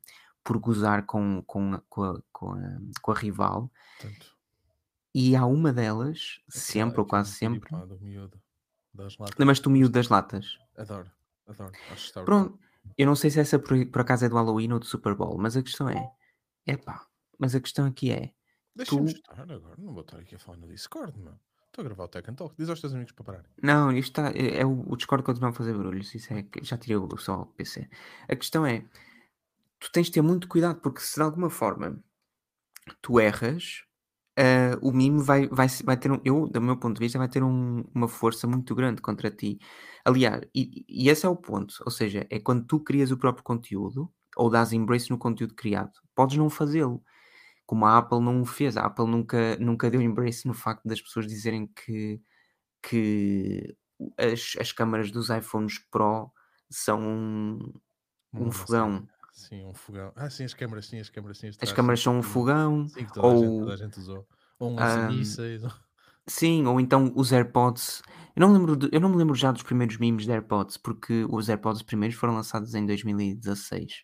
por 0.43 0.58
gozar 0.60 1.05
com, 1.05 1.41
com, 1.48 1.74
a- 1.75 1.82
com, 1.89 2.03
a, 2.03 2.22
com, 2.32 2.51
a, 2.53 2.77
com 3.01 3.12
a 3.12 3.15
rival. 3.15 3.72
E 5.15 5.36
há 5.36 5.46
uma 5.46 5.72
delas, 5.72 6.39
aquela- 6.50 6.62
sempre 6.63 7.00
ou 7.00 7.03
aquele 7.03 7.10
quase 7.10 7.32
sempre. 7.32 7.70
pá, 7.70 7.86
do 7.86 8.00
miúdo, 8.00 8.41
das 8.93 9.17
latas. 9.17 9.36
Lembras-te 9.38 9.63
do 9.63 9.70
miúdo 9.70 9.91
das 9.93 10.08
latas? 10.10 10.58
Adoro, 10.77 11.10
adoro. 11.48 11.72
Pronto, 12.25 12.60
eu 12.98 13.05
não 13.05 13.15
sei 13.15 13.29
se 13.29 13.39
essa 13.39 13.60
por, 13.60 13.86
por 13.88 14.01
acaso 14.01 14.25
é 14.25 14.29
do 14.29 14.36
Halloween 14.36 14.74
ou 14.74 14.79
do 14.79 14.86
Super 14.86 15.15
Bowl, 15.15 15.38
mas 15.38 15.55
a 15.55 15.62
questão 15.63 15.88
é, 15.88 16.12
epá, 16.65 17.05
mas 17.40 17.56
a 17.56 17.60
questão 17.62 17.86
aqui 17.86 18.12
é, 18.12 18.34
Deixa-me 18.75 19.13
tu- 19.13 19.18
estar 19.18 19.40
agora. 19.52 19.75
Não 19.78 19.94
vou 19.94 20.02
estar 20.02 20.18
aqui 20.18 20.36
a 20.36 20.40
falar 20.40 20.58
no 20.58 20.68
Discord, 20.68 21.18
meu. 21.20 21.34
Estou 21.68 21.82
a 21.84 21.86
gravar 21.86 22.04
o 22.04 22.08
Tech 22.08 22.30
and 22.30 22.36
Talk. 22.36 22.56
Diz 22.58 22.70
aos 22.70 22.80
teus 22.82 22.94
amigos 22.94 23.13
para 23.13 23.25
parar. 23.25 23.46
não, 23.62 23.92
isto 23.92 24.10
está, 24.22 24.30
é, 24.38 24.60
é 24.62 24.66
o, 24.66 24.84
o 24.92 24.96
Discord 24.96 25.24
continua 25.24 25.50
a 25.50 25.54
fazer 25.54 25.74
barulhos, 25.74 26.13
isso 26.13 26.32
é 26.34 26.44
que 26.44 26.63
já 26.63 26.78
tirei 26.78 26.98
o, 26.98 27.18
só 27.18 27.42
o 27.42 27.46
PC. 27.48 27.90
A 28.30 28.36
questão 28.36 28.66
é, 28.66 28.86
tu 29.80 29.92
tens 29.92 30.08
de 30.08 30.13
ter 30.13 30.22
muito 30.22 30.48
cuidado, 30.48 30.80
porque 30.82 31.02
se 31.02 31.16
de 31.16 31.22
alguma 31.24 31.50
forma 31.50 32.04
tu 33.02 33.20
erras, 33.20 33.84
ah, 34.38 34.78
o 34.82 34.92
mime 34.92 35.22
vai, 35.22 35.48
vai, 35.48 35.68
vai 35.84 35.98
ter 35.98 36.12
um, 36.12 36.20
eu, 36.25 36.48
do 36.48 36.62
meu 36.62 36.78
ponto 36.78 36.96
de 36.96 37.00
vista, 37.06 37.18
vai 37.18 37.30
ter 37.30 37.44
um- 37.44 37.84
uma 37.94 38.08
força 38.08 38.48
muito 38.48 38.74
grande 38.75 39.02
contra 39.02 39.30
ti. 39.32 39.60
Aliás, 40.06 40.42
e, 40.56 40.86
e 40.88 41.10
esse 41.10 41.25
é 41.25 41.30
o 41.30 41.36
ponto, 41.36 41.75
ou 41.86 41.92
seja, 41.92 42.25
é 42.30 42.40
quando 42.40 42.66
tu 42.66 42.80
crias 42.80 43.12
o 43.12 43.18
próprio 43.18 43.44
conteúdo, 43.44 44.12
ou 44.36 44.50
dás 44.50 44.74
embrace 44.74 45.10
no 45.12 45.18
conteúdo 45.18 45.54
criado, 45.56 45.92
podes 46.16 46.38
não 46.38 46.50
fazê-lo. 46.50 47.04
Como 47.65 47.86
a 47.86 47.98
Apple 47.98 48.20
não 48.22 48.41
o 48.41 48.46
fez, 48.46 48.77
a 48.77 48.86
Apple 48.86 49.08
nunca, 49.08 49.58
nunca 49.58 49.89
deu 49.89 50.01
embrace 50.01 50.48
no 50.48 50.53
facto 50.53 50.86
das 50.88 51.01
pessoas 51.01 51.27
dizerem 51.27 51.67
que, 51.67 52.22
que 52.84 53.75
as, 54.17 54.55
as 54.60 54.72
câmaras 54.74 55.12
dos 55.12 55.29
iPhones 55.29 55.79
Pro 55.91 56.32
são 56.70 57.01
um, 57.01 57.60
um 58.39 58.51
fogão. 58.51 59.08
Sim, 59.32 59.65
um 59.65 59.74
fogão. 59.74 60.13
Ah, 60.15 60.29
sim, 60.29 60.43
as 60.46 60.53
câmaras, 60.53 60.86
sim, 60.86 61.00
as 61.00 61.10
câmaras, 61.10 61.38
sim. 61.39 61.51
As 61.62 61.72
trás, 61.72 61.74
câmaras 61.74 62.00
são 62.01 62.20
um 62.20 62.22
fogão, 62.24 62.91
Sim, 62.93 63.05
que 63.05 63.12
toda, 63.13 63.34
a 63.34 63.36
gente, 63.36 63.55
ou 63.55 63.58
toda 63.58 63.74
a 63.74 63.77
gente 63.77 64.00
usou. 64.00 64.27
Ou 64.60 64.72
um 64.72 64.77
lança-mísseis. 64.77 65.62
Sim, 66.27 66.65
ou 66.67 66.79
então 66.79 67.12
os 67.15 67.32
AirPods. 67.34 68.01
Eu 68.36 68.41
não, 68.48 68.53
lembro 68.53 68.75
de- 68.77 68.89
eu 68.91 69.00
não 69.01 69.10
me 69.10 69.17
lembro 69.17 69.36
já 69.36 69.51
dos 69.51 69.63
primeiros 69.63 69.98
memes 69.98 70.24
de 70.25 70.32
AirPods, 70.32 70.77
porque 70.77 71.25
os 71.29 71.50
AirPods 71.50 71.82
primeiros 71.84 72.17
foram 72.17 72.34
lançados 72.36 72.74
em 72.75 72.86
2016. 72.86 74.01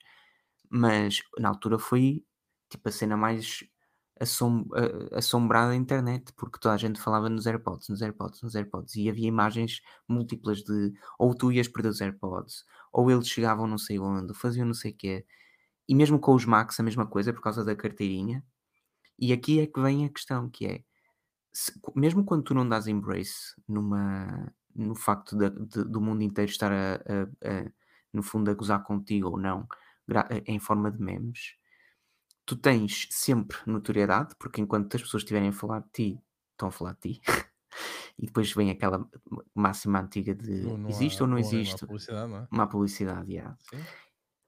Mas 0.69 1.19
na 1.39 1.49
altura 1.49 1.79
foi 1.79 2.23
tipo 2.69 2.87
a 2.89 2.91
cena 2.91 3.17
mais 3.17 3.63
assom- 4.19 4.65
assombrada 5.13 5.69
da 5.69 5.75
internet, 5.75 6.33
porque 6.35 6.59
toda 6.59 6.75
a 6.75 6.77
gente 6.77 6.99
falava 7.01 7.29
nos 7.29 7.45
AirPods, 7.47 7.89
nos 7.89 8.01
AirPods, 8.01 8.41
nos 8.41 8.55
AirPods, 8.55 8.95
e 8.95 9.09
havia 9.09 9.27
imagens 9.27 9.81
múltiplas 10.07 10.59
de 10.63 10.93
ou 11.17 11.33
tu 11.35 11.51
ias 11.51 11.67
perder 11.67 11.89
os 11.89 12.01
AirPods, 12.01 12.65
ou 12.91 13.09
eles 13.11 13.27
chegavam 13.29 13.67
não 13.67 13.77
sei 13.77 13.99
onde, 13.99 14.33
faziam 14.33 14.65
não 14.67 14.73
sei 14.73 14.91
o 14.91 14.95
quê. 14.97 15.25
E 15.87 15.95
mesmo 15.95 16.19
com 16.19 16.35
os 16.35 16.45
Max 16.45 16.79
a 16.79 16.83
mesma 16.83 17.07
coisa, 17.07 17.33
por 17.33 17.41
causa 17.41 17.63
da 17.65 17.75
carteirinha. 17.75 18.43
E 19.19 19.33
aqui 19.33 19.59
é 19.59 19.67
que 19.67 19.81
vem 19.81 20.05
a 20.05 20.09
questão, 20.09 20.49
que 20.49 20.65
é 20.65 20.83
se- 21.53 21.73
mesmo 21.95 22.23
quando 22.25 22.43
tu 22.43 22.53
não 22.53 22.67
dás 22.67 22.87
embrace 22.87 23.55
numa, 23.67 24.53
no 24.75 24.95
facto 24.95 25.35
da- 25.37 25.49
de- 25.49 25.85
do 25.85 26.01
mundo 26.01 26.23
inteiro 26.23 26.51
estar 26.51 26.71
a, 26.71 26.95
a- 26.95 27.61
a, 27.65 27.71
no 28.13 28.23
fundo 28.23 28.51
a 28.51 28.53
gozar 28.53 28.83
contigo 28.83 29.29
ou 29.29 29.37
não, 29.39 29.67
em 30.45 30.59
forma 30.59 30.91
de 30.91 30.99
memes, 31.01 31.55
tu 32.49 32.55
tens 32.55 33.07
sempre 33.11 33.57
notoriedade, 33.67 34.35
porque 34.39 34.59
enquanto 34.59 34.95
as 34.95 35.03
pessoas 35.03 35.21
estiverem 35.21 35.49
a 35.49 35.53
falar 35.53 35.81
de 35.81 35.89
ti, 35.91 36.23
estão 36.53 36.69
a 36.69 36.71
falar 36.71 36.93
de 36.93 37.13
ti. 37.13 37.21
e 38.17 38.25
depois 38.25 38.51
vem 38.53 38.71
aquela 38.71 39.07
máxima 39.53 39.99
antiga 39.99 40.33
de 40.33 40.63
Não, 40.63 40.77
não 40.79 40.89
existe 40.89 41.21
há, 41.21 41.23
ou 41.23 41.27
não 41.27 41.37
não 41.37 41.37
há 41.37 41.41
má 41.41 41.47
existe 41.47 41.85
publicidade, 41.85 42.31
não 42.31 42.37
é? 42.39 42.47
uma 42.51 42.67
publicidade. 42.67 43.31
yeah. 43.31 43.55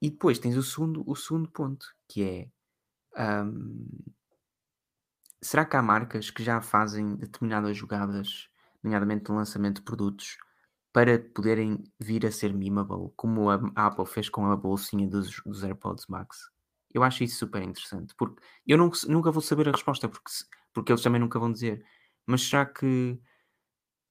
E 0.02 0.10
depois 0.10 0.40
tens 0.40 0.58
o 0.58 0.64
segundo, 0.64 1.04
o 1.06 1.16
segundo 1.16 1.48
ponto, 1.52 1.86
que 2.08 2.24
é 3.16 3.44
hum, 3.44 3.86
será 5.40 5.64
que 5.64 5.78
há 5.78 5.82
marcas 5.84 6.32
que 6.32 6.44
já 6.44 6.60
fazem 6.60 7.16
determinadas 7.18 7.78
jogadas, 7.78 8.50
nomeadamente 8.82 9.30
no 9.30 9.36
lançamento 9.36 9.78
de 9.78 9.84
produtos, 9.84 10.38
para 10.92 11.20
poderem 11.20 11.84
vir 12.00 12.26
a 12.26 12.32
ser 12.32 12.52
memeable, 12.52 13.12
como 13.16 13.52
a 13.52 13.62
a 13.76 13.86
Apple 13.86 14.08
fez 14.08 14.28
com 14.28 14.48
a 14.48 14.58
bolsinha 14.58 15.08
dos, 15.08 15.40
dos 15.46 15.64
AirPods 15.64 16.08
Max? 16.08 16.50
Eu 16.94 17.04
acho 17.04 17.24
isso 17.24 17.38
super 17.38 17.62
interessante, 17.64 18.14
porque 18.18 18.42
eu 18.68 18.78
não- 18.78 18.92
nunca 19.08 19.32
vou 19.32 19.42
saber 19.42 19.68
a 19.70 19.72
resposta, 19.72 20.08
porque, 20.10 20.32
porque 20.74 20.92
eles 20.92 21.02
também 21.04 21.22
nunca 21.22 21.40
vão 21.40 21.52
dizer. 21.52 21.86
Mas 22.26 22.42
será 22.44 22.66
que 22.66 23.20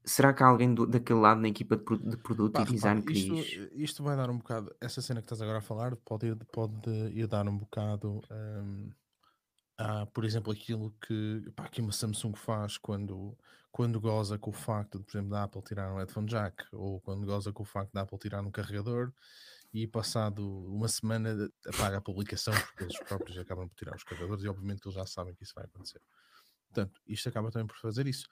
será 0.05 0.35
que 0.35 0.43
há 0.43 0.47
alguém 0.47 0.75
do- 0.75 0.87
daquele 0.87 1.21
lado 1.21 1.40
na 1.40 1.49
equipa 1.49 1.77
de, 1.77 1.85
de 2.11 2.16
produto 2.19 2.59
Pá, 2.59 2.62
e 2.62 2.64
design 2.64 3.01
repara, 3.01 3.03
que 3.03 3.12
isto, 3.12 3.35
diz? 3.35 3.61
isto 3.73 4.03
vai 4.03 4.16
dar 4.16 4.29
um 4.31 4.38
bocado. 4.38 4.75
Essa 4.81 5.01
cena 5.01 5.21
que 5.21 5.27
estás 5.27 5.40
agora 5.40 5.59
a 5.59 5.61
falar 5.62 5.95
pode 5.97 6.27
ir, 6.29 6.37
pode 6.47 6.90
ir 7.14 7.27
dar 7.29 7.47
um 7.49 7.57
bocado 7.57 8.21
hum, 8.31 8.90
a, 9.79 10.07
por 10.07 10.25
exemplo, 10.25 10.53
aquilo 10.53 10.93
que, 11.01 11.43
pá, 11.57 11.69
que 11.69 11.81
uma 11.81 11.93
Samsung 11.93 12.35
faz 12.37 12.79
quando, 12.79 13.37
quando 13.73 14.01
goza 14.01 14.38
com 14.38 14.51
o 14.51 14.53
facto 14.53 14.99
de, 14.99 15.05
por 15.05 15.12
exemplo, 15.12 15.31
da 15.31 15.45
Apple 15.45 15.62
tirar 15.62 15.93
um 15.93 15.99
headphone 15.99 16.27
jack, 16.29 16.64
ou 16.73 17.01
quando 17.01 17.27
goza 17.27 17.53
com 17.53 17.62
o 17.62 17.66
facto 17.66 17.93
da 17.93 18.03
Apple 18.03 18.19
tirar 18.19 18.43
um 18.45 18.51
carregador 18.51 19.12
e 19.72 19.87
passado 19.87 20.46
uma 20.66 20.88
semana 20.88 21.48
apaga 21.66 21.98
a 21.98 22.00
publicação 22.00 22.52
porque 22.54 22.85
eles 22.85 22.98
próprios 23.00 23.38
acabam 23.38 23.68
por 23.68 23.76
tirar 23.76 23.94
os 23.96 24.04
carregadores 24.04 24.42
e 24.44 24.48
obviamente 24.48 24.85
eles 24.85 24.94
já 24.94 25.06
sabem 25.06 25.35
que 25.35 25.44
isso 25.44 25.54
vai 25.54 25.64
acontecer. 25.64 26.00
Portanto, 26.68 27.00
isto 27.06 27.28
acaba 27.28 27.50
também 27.50 27.66
por 27.66 27.76
fazer 27.78 28.06
isso. 28.06 28.26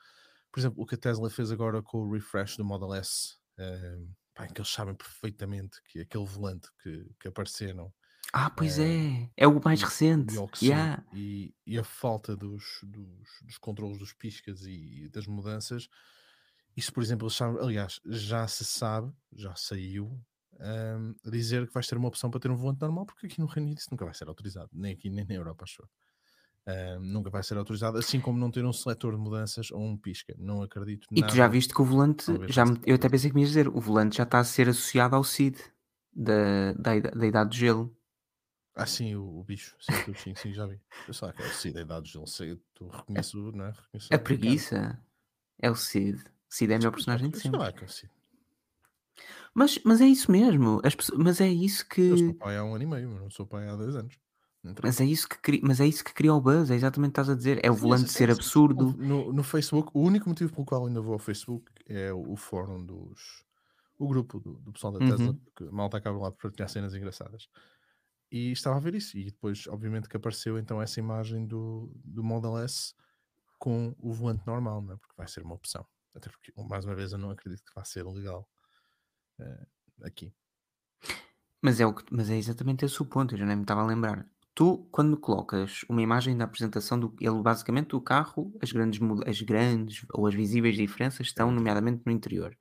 Por 0.52 0.60
exemplo, 0.60 0.82
o 0.82 0.86
que 0.86 0.94
a 0.94 0.98
Tesla 0.98 1.28
fez 1.30 1.50
agora 1.50 1.82
com 1.82 1.98
o 1.98 2.12
refresh 2.12 2.56
do 2.56 2.64
Model 2.64 2.94
S, 2.94 3.36
eh, 3.58 3.98
pá, 4.34 4.46
em 4.46 4.52
que 4.52 4.60
eles 4.60 4.70
sabem 4.70 4.94
perfeitamente 4.94 5.80
que 5.84 6.00
aquele 6.00 6.24
volante 6.24 6.68
que, 6.82 7.04
que 7.20 7.28
apareceram 7.28 7.92
Ah, 8.32 8.50
pois 8.50 8.78
eh, 8.78 9.28
é, 9.36 9.44
é 9.44 9.46
o 9.48 9.60
mais 9.62 9.80
e, 9.80 9.84
recente. 9.84 10.34
e 10.34 10.66
Yeah. 10.66 11.04
e, 11.12 11.54
e 11.66 11.78
a 11.78 11.84
falta 11.84 12.36
dos, 12.36 12.80
dos, 12.82 13.28
dos 13.42 13.58
controles 13.58 13.98
dos 13.98 14.12
piscas 14.12 14.62
e 14.62 15.08
das 15.10 15.26
mudanças, 15.26 15.88
isso, 16.76 16.92
por 16.92 17.02
exemplo, 17.02 17.26
eles 17.26 17.36
sabem, 17.36 17.60
aliás, 17.60 18.00
já 18.06 18.46
se 18.46 18.64
sabe, 18.64 19.12
já 19.32 19.54
saiu, 19.56 20.20
ehm, 20.60 21.14
dizer 21.24 21.66
que 21.66 21.74
vais 21.74 21.86
ter 21.86 21.96
uma 21.96 22.08
opção 22.08 22.30
para 22.30 22.40
ter 22.40 22.50
um 22.50 22.56
volante 22.56 22.80
normal, 22.80 23.06
porque 23.06 23.26
aqui 23.26 23.40
no 23.40 23.46
Reino 23.46 23.66
Unido 23.68 23.78
isso 23.78 23.88
nunca 23.90 24.04
vai 24.04 24.14
ser 24.14 24.28
autorizado, 24.28 24.70
nem 24.72 24.92
aqui 24.94 25.10
nem 25.10 25.26
na 25.26 25.34
Europa, 25.34 25.64
acho 25.64 25.82
eu. 25.82 25.88
Ehm, 26.74 27.00
nunca 27.12 27.30
vai 27.30 27.42
ser 27.42 27.56
autorizado, 27.58 27.98
assim 27.98 28.20
como 28.20 28.38
não 28.38 28.50
ter 28.50 28.64
um 28.64 28.72
seletor 28.72 29.12
de 29.14 29.20
mudanças 29.20 29.70
ou 29.72 29.80
um 29.82 29.96
pisca. 29.98 30.34
Não 30.38 30.62
acredito 30.62 31.08
E 31.14 31.22
tu 31.22 31.34
já 31.36 31.46
nada. 31.46 31.48
viste 31.48 31.74
que 31.74 31.82
o 31.82 31.84
volante, 31.84 32.24
já 32.48 32.64
me- 32.64 32.80
eu 32.86 32.94
até 32.96 33.08
pensei 33.08 33.30
que 33.30 33.36
me 33.36 33.42
ias 33.42 33.50
dizer, 33.50 33.68
o 33.68 33.80
volante 33.80 34.16
já 34.18 34.24
está 34.24 34.38
a 34.40 34.44
ser 34.44 34.68
associado 34.68 35.16
ao 35.16 35.24
CID 35.24 35.58
da, 36.12 36.72
da, 36.74 37.00
da 37.20 37.26
idade 37.26 37.50
do 37.50 37.56
gelo. 37.56 37.96
Ah, 38.74 38.86
sim, 38.86 39.14
o, 39.16 39.40
o 39.40 39.44
bicho, 39.44 39.76
sim, 39.80 40.14
sim, 40.14 40.34
sim, 40.34 40.52
já 40.54 40.66
vi. 40.66 40.80
Eu 41.06 41.12
sei 41.14 41.32
que 41.32 41.42
é 41.42 41.44
o 41.46 41.50
Cid, 41.50 41.78
idade 41.80 42.12
dele, 42.12 42.26
sei, 42.26 42.56
tu 42.74 42.88
reconheço, 42.88 43.36
não 43.52 43.64
é? 43.66 43.70
Reconheço 43.72 44.10
A 44.10 44.18
cara. 44.22 44.26
preguiça 44.26 45.02
é 45.60 45.70
o 45.70 45.76
Cid. 45.76 46.22
Cid 46.50 46.72
é 46.72 46.76
a 46.76 46.78
melhor 46.78 46.92
Mas 46.92 46.92
personagem 46.92 47.30
de 47.30 47.38
sei 47.38 47.40
sempre. 47.40 47.58
lá 47.58 47.72
que 47.72 47.82
é 47.84 47.86
o 47.86 47.88
Cid. 47.90 48.10
Mas, 49.54 49.78
mas 49.84 50.00
é 50.00 50.06
isso 50.06 50.30
mesmo. 50.30 50.80
As 50.84 50.94
pessoas, 50.94 51.18
mas 51.22 51.40
é 51.40 51.48
isso 51.48 51.84
Eu 52.06 52.16
sou 52.18 52.32
que. 52.32 52.32
pai 52.34 52.56
há 52.56 52.64
um 52.64 52.74
ano 52.74 52.84
e 52.84 52.86
meio, 52.86 53.08
mas 53.10 53.20
não 53.22 53.30
sou 53.30 53.46
pai 53.46 53.68
há 53.68 53.76
dois 53.76 53.96
anos. 53.96 54.18
Mas 54.82 55.00
é 55.00 55.04
isso 55.04 55.28
que 55.28 55.38
cria, 55.40 55.60
mas 55.62 55.80
é 55.80 55.86
isso 55.86 56.04
que 56.04 56.12
cria 56.12 56.34
o 56.34 56.40
buzz, 56.40 56.70
é 56.70 56.74
exatamente 56.74 57.10
o 57.10 57.14
que 57.14 57.20
estás 57.20 57.30
a 57.30 57.34
dizer. 57.34 57.60
É 57.64 57.70
o 57.70 57.74
Sim, 57.74 57.80
volante 57.80 58.10
sim, 58.10 58.18
ser 58.18 58.30
absurdo. 58.30 58.94
No, 58.98 59.32
no 59.32 59.42
Facebook, 59.42 59.90
o 59.94 60.00
único 60.00 60.28
motivo 60.28 60.52
pelo 60.52 60.66
qual 60.66 60.86
ainda 60.86 61.00
vou 61.00 61.14
ao 61.14 61.18
Facebook 61.18 61.70
é 61.86 62.12
o, 62.12 62.32
o 62.32 62.36
fórum 62.36 62.84
dos. 62.84 63.44
o 63.98 64.06
grupo 64.08 64.40
do, 64.40 64.54
do 64.58 64.72
pessoal 64.72 64.92
da 64.92 65.00
Tesla, 65.00 65.32
Uhum. 65.32 65.68
a 65.68 65.72
malta 65.72 65.96
acaba 65.98 66.18
lá 66.18 66.30
por 66.30 66.42
partilhar 66.42 66.68
cenas 66.68 66.94
engraçadas. 66.94 67.48
E 68.30 68.52
estava 68.52 68.76
a 68.76 68.80
ver 68.80 68.94
isso, 68.94 69.16
e 69.16 69.24
depois, 69.24 69.66
obviamente, 69.68 70.08
que 70.08 70.16
apareceu 70.16 70.58
então 70.58 70.82
essa 70.82 71.00
imagem 71.00 71.46
do, 71.46 71.90
do 72.04 72.22
Model 72.22 72.58
S 72.58 72.94
com 73.58 73.94
o 73.98 74.12
volante 74.12 74.46
normal, 74.46 74.82
não 74.82 74.94
é? 74.94 74.96
porque 74.96 75.14
vai 75.16 75.26
ser 75.28 75.42
uma 75.42 75.54
opção. 75.54 75.86
Até 76.14 76.30
porque, 76.30 76.52
mais 76.68 76.84
uma 76.84 76.94
vez, 76.94 77.12
eu 77.12 77.18
não 77.18 77.30
acredito 77.30 77.64
que 77.64 77.74
vá 77.74 77.84
ser 77.84 78.04
legal 78.06 78.48
eh, 79.40 79.66
aqui. 80.02 80.32
Mas 81.62 81.80
é, 81.80 81.86
o 81.86 81.94
que, 81.94 82.04
mas 82.10 82.30
é 82.30 82.36
exatamente 82.36 82.84
esse 82.84 83.00
o 83.02 83.06
ponto, 83.06 83.34
eu 83.34 83.38
já 83.38 83.46
nem 83.46 83.56
me 83.56 83.62
estava 83.62 83.82
a 83.82 83.86
lembrar. 83.86 84.26
Tu, 84.54 84.88
quando 84.90 85.16
colocas 85.16 85.82
uma 85.88 86.02
imagem 86.02 86.36
da 86.36 86.44
apresentação 86.44 86.98
do 86.98 87.14
ele, 87.20 87.42
basicamente 87.42 87.94
o 87.96 88.00
carro, 88.00 88.52
as 88.62 88.72
grandes, 88.72 89.00
as 89.26 89.40
grandes 89.42 90.04
ou 90.12 90.26
as 90.26 90.34
visíveis 90.34 90.76
diferenças 90.76 91.28
estão, 91.28 91.50
nomeadamente, 91.50 92.02
no 92.04 92.12
interior. 92.12 92.56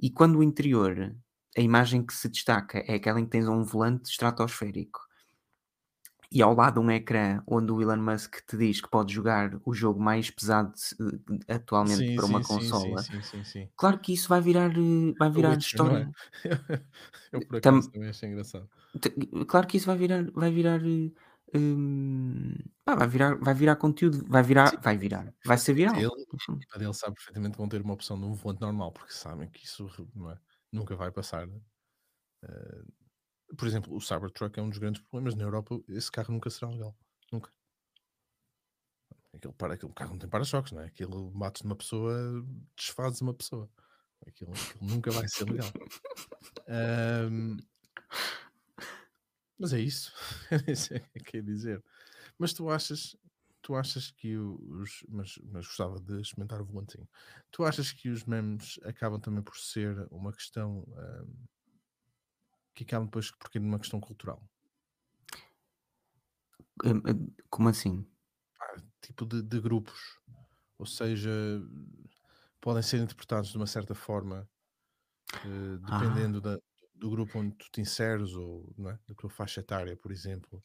E 0.00 0.10
quando 0.10 0.38
o 0.38 0.42
interior, 0.42 1.16
a 1.56 1.60
imagem 1.60 2.04
que 2.04 2.14
se 2.14 2.28
destaca 2.28 2.78
é 2.80 2.94
aquela 2.94 3.20
em 3.20 3.24
que 3.24 3.30
tens 3.30 3.48
um 3.48 3.64
volante 3.64 4.10
estratosférico. 4.10 5.00
E 6.32 6.42
ao 6.42 6.54
lado 6.54 6.80
um 6.80 6.90
ecrã 6.90 7.42
onde 7.46 7.72
o 7.72 7.80
Elon 7.82 7.96
Musk 7.98 8.36
te 8.46 8.56
diz 8.56 8.80
que 8.80 8.90
pode 8.90 9.12
jogar 9.14 9.58
o 9.64 9.72
jogo 9.74 10.00
mais 10.00 10.30
pesado 10.30 10.72
eh, 11.48 11.54
atualmente 11.54 12.12
Sim, 12.12 12.14
para 12.14 12.26
uma 12.26 12.40
sim, 12.42 12.42
consola, 12.42 13.06
sim, 13.06 13.20
sim, 13.22 13.42
sim. 13.44 13.68
claro 13.76 14.00
que 14.00 14.12
isso 14.14 14.28
vai 14.28 14.40
virar, 14.42 14.70
eh, 14.76 15.14
vai 15.18 15.30
virar 15.30 15.56
Witcher, 15.56 15.86
é? 15.86 16.04
história. 16.04 16.12
Eu 17.32 17.42
por 17.46 17.56
Tam 17.60 17.76
acaso 17.76 17.90
também 17.90 18.08
achei 18.10 18.28
engraçado. 18.28 18.70
Claro 19.50 19.66
que 19.68 19.76
isso 19.76 19.86
vai 19.90 19.96
virar 20.04 20.22
vai 20.32 20.50
virar, 20.50 20.80
eh, 20.84 21.10
hum, 21.54 22.54
pá, 22.84 22.94
vai 23.00 23.08
virar 23.08 23.34
vai 23.46 23.54
virar 23.54 23.76
conteúdo, 23.76 24.24
vai 24.34 24.42
virar 24.42 24.80
vai 24.82 24.96
virar, 24.96 25.26
vai 25.44 25.58
ser 25.58 25.74
viral. 25.74 26.00
ele 26.02 26.22
equipa 26.60 26.78
dele 26.78 26.94
sabe 26.94 27.14
perfeitamente 27.16 27.52
que 27.52 27.58
vão 27.58 27.68
ter 27.68 27.80
uma 27.82 27.94
opção 27.94 28.18
de 28.18 28.26
um 28.26 28.34
volante 28.34 28.60
normal, 28.60 28.92
porque 28.92 29.12
sabem 29.12 29.48
que 29.50 29.64
isso 29.64 29.86
é, 30.32 30.38
nunca 30.72 30.96
vai 30.96 31.10
passar. 31.12 31.48
eh, 32.42 32.82
por 33.56 33.66
exemplo, 33.66 33.94
o 33.94 34.00
Cybertruck 34.00 34.58
é 34.58 34.62
um 34.62 34.68
dos 34.68 34.78
grandes 34.78 35.02
problemas 35.02 35.34
na 35.34 35.44
Europa. 35.44 35.80
Esse 35.88 36.10
carro 36.10 36.32
nunca 36.32 36.50
será 36.50 36.70
legal. 36.70 36.96
Nunca. 37.32 37.50
Aquele, 39.34 39.54
para, 39.54 39.74
aquele 39.74 39.92
carro 39.92 40.12
não 40.12 40.18
tem 40.18 40.28
para-choques, 40.28 40.72
não 40.72 40.82
é? 40.82 40.86
Aquilo 40.86 41.30
bates 41.30 41.62
numa 41.62 41.76
pessoa, 41.76 42.44
desfazes 42.76 43.20
uma 43.20 43.34
pessoa. 43.34 43.70
Aquilo, 44.26 44.52
aquilo 44.52 44.90
nunca 44.90 45.10
vai 45.10 45.28
ser 45.28 45.44
legal. 45.48 45.70
Ahm, 46.68 47.58
mas 49.58 49.72
é 49.72 49.80
isso. 49.80 50.12
Eu 50.50 50.60
nem 50.66 50.74
sei 50.74 50.98
o 50.98 51.02
que 51.02 51.18
é 51.18 51.22
que 51.22 51.36
é 51.38 51.42
dizer. 51.42 51.82
Mas 52.38 52.52
tu 52.52 52.70
achas, 52.70 53.16
tu 53.62 53.74
achas 53.74 54.10
que 54.10 54.36
os. 54.36 55.04
Mas, 55.08 55.38
mas 55.44 55.66
gostava 55.66 56.00
de 56.00 56.20
experimentar 56.20 56.60
o 56.60 56.64
volantinho. 56.64 57.08
Tu 57.50 57.64
achas 57.64 57.92
que 57.92 58.08
os 58.10 58.24
memes 58.24 58.78
acabam 58.84 59.20
também 59.20 59.42
por 59.42 59.56
ser 59.56 60.06
uma 60.10 60.32
questão. 60.32 60.84
ahm, 60.96 61.46
que 62.78 62.84
acabam 62.84 63.06
depois 63.06 63.30
por 63.30 63.50
cair 63.50 63.60
numa 63.62 63.78
questão 63.80 64.00
cultural? 64.00 64.42
Hum, 66.84 67.02
hum, 67.06 67.34
como 67.50 67.68
assim? 67.68 68.04
Pá, 68.56 68.66
tipo 69.00 69.24
de, 69.26 69.42
de 69.42 69.60
grupos. 69.60 70.20
Ou 70.78 70.86
seja, 70.86 71.30
podem 72.60 72.82
ser 72.82 72.98
interpretados 73.00 73.50
de 73.50 73.56
uma 73.56 73.66
certa 73.66 73.94
forma, 73.94 74.48
eh, 75.44 75.78
Ah, 75.82 76.28
dependendo 76.28 76.40
da- 76.40 76.58
do 76.94 77.10
grupo 77.10 77.38
onde 77.40 77.56
tu 77.56 77.70
te 77.72 77.80
inseres, 77.80 78.32
ou 78.34 78.74
não 78.78 78.90
é? 78.90 78.98
da 79.08 79.14
tua 79.16 79.30
faixa 79.30 79.60
etária, 79.60 79.96
por 79.96 80.12
exemplo. 80.12 80.64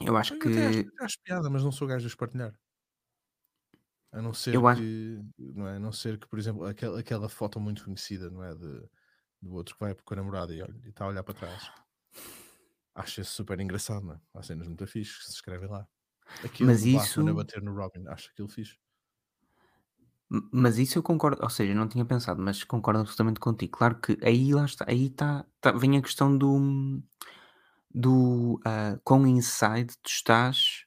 eu 0.00 0.16
acho 0.16 0.36
Eu 0.52 0.66
acho, 0.66 0.78
que 0.80 0.84
até 0.88 1.04
acho 1.04 1.18
piada, 1.22 1.50
mas 1.50 1.62
não 1.64 1.72
sou 1.72 1.86
gajo 1.88 2.00
de 2.02 2.06
os 2.08 2.14
partilhar. 2.14 2.54
A 4.12 4.20
não 4.20 4.34
ser 4.34 4.58
eu 4.58 4.66
acho 4.68 4.82
que, 4.82 5.20
não 5.38 5.68
é? 5.68 5.76
A 5.76 5.78
não 5.78 5.92
ser 5.92 6.18
que, 6.18 6.26
por 6.26 6.38
exemplo, 6.38 6.64
aquela, 6.64 6.98
aquela 7.00 7.28
foto 7.28 7.60
muito 7.60 7.84
conhecida, 7.84 8.28
não 8.30 8.42
é? 8.42 8.54
De, 8.54 8.88
do 9.40 9.54
outro 9.54 9.74
que 9.74 9.80
vai 9.80 9.94
com 9.94 10.14
a 10.14 10.16
namorada 10.16 10.54
e 10.54 10.62
olha, 10.62 10.74
e 10.84 10.88
está 10.88 11.04
a 11.04 11.08
olhar 11.08 11.22
para 11.22 11.34
trás. 11.34 11.70
Acho 12.94 13.20
isso 13.20 13.32
super 13.32 13.58
engraçado, 13.60 14.04
não 14.04 14.14
é? 14.14 14.20
Há 14.34 14.42
cenas 14.42 14.66
muito 14.66 14.86
fixes 14.86 15.18
que 15.18 15.24
se 15.24 15.32
escrevem 15.32 15.68
lá. 15.68 15.86
Aquele 16.44 16.66
mas 16.66 16.84
Batman 16.84 17.00
a 17.00 17.04
isso 17.04 17.34
bater 17.34 17.62
no 17.62 17.74
Robin, 17.74 18.06
acho 18.08 18.30
aquilo 18.30 18.48
fixe. 18.48 18.78
Mas 20.52 20.78
isso 20.78 20.98
eu 20.98 21.02
concordo, 21.02 21.42
ou 21.42 21.50
seja, 21.50 21.74
não 21.74 21.88
tinha 21.88 22.04
pensado, 22.04 22.40
mas 22.40 22.62
concordo 22.62 23.00
absolutamente 23.00 23.40
contigo. 23.40 23.76
Claro 23.76 24.00
que 24.00 24.16
aí 24.22 24.52
lá 24.52 24.64
está, 24.64 24.84
aí 24.88 25.06
está 25.06 25.44
tá 25.60 25.72
vem 25.72 25.96
a 25.96 26.02
questão 26.02 26.36
do 26.36 27.02
do, 27.92 28.60
ah, 28.64 28.96
quão 29.02 29.26
inside 29.26 29.92
tu 30.02 30.08
estás 30.08 30.84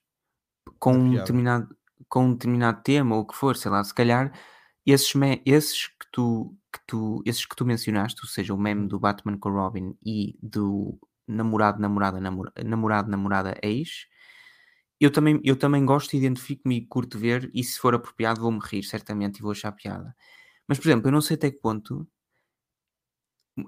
com 0.79 0.93
um 0.93 1.15
determinado 1.15 1.75
com 2.07 2.27
um 2.27 2.33
determinado 2.33 2.81
tema 2.83 3.15
ou 3.15 3.23
o 3.23 3.25
que 3.25 3.35
for, 3.35 3.57
sei 3.57 3.69
lá, 3.71 3.83
se 3.83 3.93
calhar 3.93 4.31
esses 4.85 5.13
esses 5.45 5.87
tu 6.13 6.55
que 6.71 6.79
tu 6.87 7.23
esses 7.25 7.45
que 7.45 7.55
tu 7.55 7.65
mencionaste, 7.65 8.21
ou 8.23 8.29
seja, 8.29 8.53
o 8.53 8.57
meme 8.57 8.87
do 8.87 8.99
Batman 8.99 9.37
com 9.37 9.49
Robin 9.49 9.97
e 10.05 10.37
do 10.41 10.99
namorado, 11.27 11.81
namorada, 11.81 12.19
namora 12.21 12.53
namorado, 12.63 13.11
namorada, 13.11 13.59
ex, 13.63 14.07
eu 14.99 15.11
também 15.11 15.41
eu 15.43 15.57
também 15.57 15.85
gosto, 15.85 16.15
identifico-me 16.15 16.77
e 16.77 16.87
curto 16.87 17.19
ver 17.19 17.51
e 17.53 17.63
se 17.63 17.79
for 17.79 17.95
apropriado 17.95 18.41
vou-me 18.41 18.59
rir 18.63 18.83
certamente 18.83 19.39
e 19.39 19.41
vou 19.41 19.51
achar 19.51 19.71
piada. 19.73 20.15
Mas, 20.67 20.79
por 20.79 20.87
exemplo, 20.87 21.07
eu 21.09 21.11
não 21.13 21.21
sei 21.21 21.35
até 21.35 21.51
que 21.51 21.59
ponto 21.59 22.07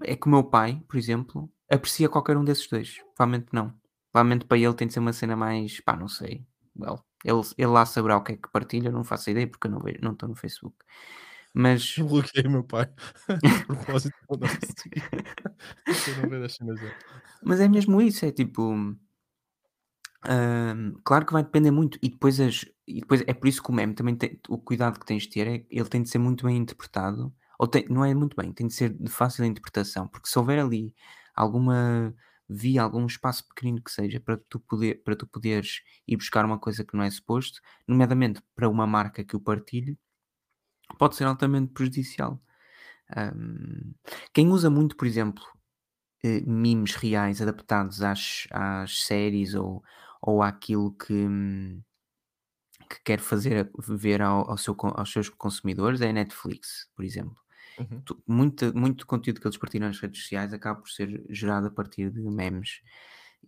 é 0.04 0.16
que 0.16 0.28
o 0.28 0.30
meu 0.30 0.44
pai, 0.44 0.82
por 0.88 0.98
exemplo, 0.98 1.52
aprecia 1.70 2.10
qualquer 2.10 2.38
um 2.38 2.44
desses 2.44 2.68
2. 2.68 3.00
Provavelmente 3.16 3.48
não. 3.54 3.74
Provavelmente 4.12 4.46
para 4.46 4.58
ele 4.58 4.74
tem 4.74 4.88
de 4.88 4.94
ser 4.94 5.00
uma 5.00 5.14
cena 5.14 5.36
mais, 5.36 5.80
pá, 5.82 5.96
não 5.96 6.08
sei. 6.08 6.46
Well, 6.78 7.04
ele, 7.24 7.42
ele 7.58 7.68
lá 7.68 7.86
saberá 7.86 8.18
o 8.18 8.24
que 8.24 8.34
é 8.34 8.38
que 8.38 8.52
partilha, 8.52 8.92
não 8.92 9.04
faço 9.04 9.30
ideia 9.30 9.48
porque 9.48 9.68
eu 9.68 9.72
não 10.02 10.12
estou 10.14 10.30
no 10.30 10.36
Facebook. 10.36 10.76
Mas, 11.56 11.96
Eu 11.98 12.06
bloqueei 12.08 12.48
meu 12.50 12.64
pai. 12.64 12.88
De 13.44 13.66
propósito 13.66 14.16
para 14.28 16.16
não 16.16 16.30
ver 16.30 16.44
as 16.44 16.56
cenas 16.56 16.80
dele. 16.80 16.96
mas 17.42 17.60
é 17.60 17.68
mesmo 17.68 18.02
isso, 18.02 18.26
é 18.26 18.32
tipo, 18.32 18.62
hum, 18.74 18.98
claro 21.04 21.26
que 21.26 21.34
vai 21.34 21.44
depender 21.44 21.72
muito. 21.72 21.98
E 22.02 22.10
depois, 22.10 22.40
as, 22.40 22.66
e 22.88 23.02
depois 23.02 23.24
é 23.28 23.34
por 23.34 23.48
isso 23.48 23.62
que 23.64 23.70
o 23.70 23.74
meme 23.74 23.94
também 23.94 24.16
tem, 24.16 24.40
o 24.50 24.58
cuidado 24.58 25.00
que 25.00 25.06
tens 25.06 25.24
de 25.24 25.30
ter 25.30 25.48
é 25.48 25.60
que 25.60 25.68
ele 25.72 25.90
tem 25.90 26.02
de 26.04 26.10
ser 26.10 26.18
muito 26.20 26.46
bem 26.46 26.58
interpretado, 26.58 27.34
ou 27.60 27.68
tem, 27.68 27.86
não 27.90 28.04
é 28.04 28.14
muito 28.14 28.36
bem, 28.36 28.52
tem 28.54 28.68
de 28.68 28.74
ser 28.74 28.90
de 28.94 29.10
fácil 29.12 29.46
interpretação, 29.46 30.08
porque 30.08 30.28
se 30.30 30.38
houver 30.40 30.60
ali 30.60 30.94
alguma 31.36 32.14
via, 32.50 32.84
algum 32.84 33.06
espaço 33.08 33.48
pequenino 33.48 33.82
que 33.82 33.92
seja 33.92 34.20
para 34.20 34.38
tu, 34.50 34.60
poder, 34.60 35.02
para 35.04 35.16
tu 35.16 35.26
poderes 35.28 35.82
ir 36.08 36.16
buscar 36.18 36.46
uma 36.46 36.60
coisa 36.60 36.84
que 36.86 36.96
não 36.96 37.04
é 37.04 37.10
suposto, 37.10 37.60
nomeadamente 37.88 38.42
para 38.56 38.70
uma 38.70 38.86
marca 38.86 39.24
que 39.24 39.36
o 39.36 39.40
partilhe, 39.40 39.98
pode 40.98 41.16
ser 41.16 41.26
altamente 41.26 41.74
prejudicial. 41.74 42.42
Hum, 43.18 43.94
quem 44.34 44.50
usa 44.50 44.70
muito, 44.70 44.96
por 44.98 45.08
exemplo, 45.08 45.44
eh, 46.24 46.42
memes 46.48 46.96
reais 46.96 47.42
adaptados 47.42 48.02
às, 48.04 48.48
às 48.52 49.06
séries 49.06 49.56
ou, 49.56 49.84
ou 50.22 50.44
àquilo 50.44 50.94
que, 50.98 51.14
hum, 51.14 51.82
que 52.90 53.02
quer 53.04 53.20
fazer 53.20 53.70
ver 53.88 54.22
ao, 54.22 54.50
ao 54.52 54.58
seu 54.58 54.76
aos 54.96 55.12
seus 55.12 55.30
consumidores 55.30 56.02
é 56.02 56.10
a 56.10 56.14
Netflix, 56.14 56.90
por 56.96 57.04
exemplo. 57.06 57.36
Uhum. 57.78 58.10
Muito, 58.28 58.76
muito 58.78 59.08
conteúdo 59.08 59.42
que 59.42 59.48
eles 59.48 59.58
partilham 59.58 59.88
nas 59.88 60.00
redes 60.00 60.22
sociais 60.24 60.54
acaba 60.54 60.82
por 60.82 60.90
ser 60.90 61.24
gerado 61.30 61.68
a 61.68 61.72
partir 61.72 62.12
de 62.12 62.22
memes. 62.22 62.82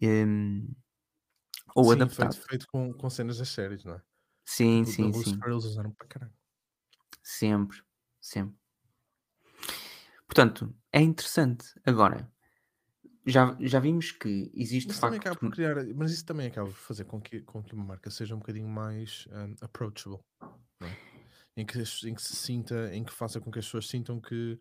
Hum, 0.02 0.70
ou 1.76 1.92
Sim, 1.92 1.92
adaptado. 1.92 2.38
feito, 2.38 2.40
feito 2.48 2.68
com, 2.68 2.94
com 2.94 3.10
cenas 3.10 3.38
das 3.38 3.50
séries, 3.50 3.84
não 3.84 3.94
é? 3.96 4.02
Sim, 4.46 4.84
Tipo, 4.84 4.94
da 4.94 4.96
sim, 4.96 5.14
sim. 5.14 5.46
Eles 5.46 5.66
usaram 5.66 5.92
para 5.94 6.08
caralho. 6.08 6.34
Sempre, 7.30 7.84
sempre. 8.22 8.58
Portanto, 10.26 10.74
é 10.94 11.02
interessante. 11.02 11.68
Agora, 11.86 12.32
já, 13.26 13.58
já 13.60 13.82
vimos 13.82 14.14
que 14.14 14.50
existe 14.56 14.92
Isso 14.92 15.02
também 15.02 15.20
facto. 15.20 15.28
acaba 15.28 15.40
por 15.42 15.52
criar, 15.52 15.76
mas 15.94 16.14
isso 16.14 16.26
também 16.26 16.48
acaba 16.48 16.70
por 16.70 16.78
fazer 16.78 17.04
com 17.04 17.20
que, 17.20 17.42
com 17.42 17.62
que 17.62 17.74
uma 17.74 17.84
marca 17.84 18.10
seja 18.10 18.34
um 18.34 18.40
bocadinho 18.40 18.70
mais 18.70 19.28
um, 19.30 19.56
approachable, 19.60 20.24
é? 20.82 20.98
em, 21.58 21.66
que, 21.66 21.78
em 21.78 22.16
que 22.16 22.22
se 22.22 22.34
sinta, 22.34 22.96
em 22.96 23.04
que 23.04 23.12
faça 23.12 23.42
com 23.42 23.52
que 23.52 23.60
as 23.60 23.66
pessoas 23.66 23.90
sintam 23.90 24.22
que, 24.22 24.58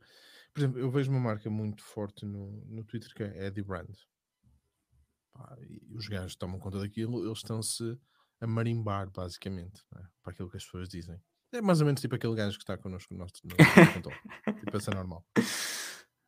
por 0.52 0.60
exemplo, 0.60 0.80
eu 0.80 0.90
vejo 0.90 1.08
uma 1.12 1.20
marca 1.20 1.48
muito 1.48 1.84
forte 1.84 2.26
no, 2.26 2.64
no 2.66 2.82
Twitter 2.82 3.14
que 3.14 3.22
é 3.22 3.46
Eddie 3.46 3.62
Brand. 3.62 3.96
Pá, 5.32 5.56
e 5.60 5.94
os 5.94 6.08
gajos 6.08 6.34
tomam 6.34 6.58
conta 6.58 6.80
daquilo, 6.80 7.24
eles 7.24 7.38
estão-se 7.38 7.96
a 8.40 8.46
marimbar, 8.48 9.08
basicamente, 9.08 9.84
é? 9.94 10.02
para 10.20 10.32
aquilo 10.32 10.50
que 10.50 10.56
as 10.56 10.64
pessoas 10.64 10.88
dizem. 10.88 11.22
É 11.56 11.62
mais 11.62 11.80
ou 11.80 11.86
menos 11.86 12.00
tipo 12.00 12.14
aquele 12.14 12.34
gajo 12.34 12.56
que 12.58 12.62
está 12.62 12.76
connosco 12.76 13.12
no 13.14 13.20
nosso 13.20 13.34
no 13.44 13.56
nosso 13.56 13.92
controle. 13.94 14.18
tipo, 14.60 14.76
essa 14.76 14.90
é 14.90 14.94
normal. 14.94 15.24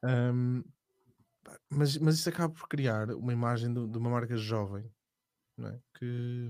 Um, 0.05 0.63
mas, 1.71 1.97
mas 1.99 2.15
isso 2.17 2.29
acaba 2.29 2.53
por 2.53 2.69
criar 2.69 3.11
uma 3.11 3.33
imagem 3.33 3.73
de, 3.73 3.87
de 3.89 3.99
uma 3.99 4.11
marca 4.11 4.37
jovem, 4.37 4.91
é? 5.61 5.81
Que, 5.99 6.49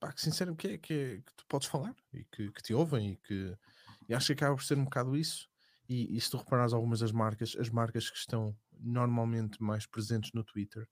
pá, 0.00 0.12
que 0.12 0.20
sinceramente 0.20 0.60
que, 0.66 0.74
é, 0.74 0.78
que, 0.78 0.92
é- 0.94 1.16
que 1.18 1.34
tu 1.36 1.46
podes 1.46 1.68
falar 1.68 1.94
e 2.12 2.24
que, 2.24 2.50
que 2.50 2.62
te 2.62 2.74
ouvem 2.74 3.12
e 3.12 3.16
que 3.16 3.56
e 4.08 4.14
acho 4.14 4.26
que 4.28 4.32
acaba 4.32 4.56
por 4.56 4.64
ser 4.64 4.76
um 4.78 4.84
bocado 4.84 5.16
isso. 5.16 5.48
E, 5.88 6.16
e 6.16 6.20
se 6.20 6.30
tu 6.30 6.36
reparares 6.38 6.72
algumas 6.72 7.00
das 7.00 7.12
marcas, 7.12 7.56
as 7.58 7.68
marcas 7.68 8.08
que 8.10 8.16
estão 8.16 8.56
normalmente 8.78 9.62
mais 9.62 9.86
presentes 9.86 10.32
no 10.32 10.42
Twitter 10.44 10.88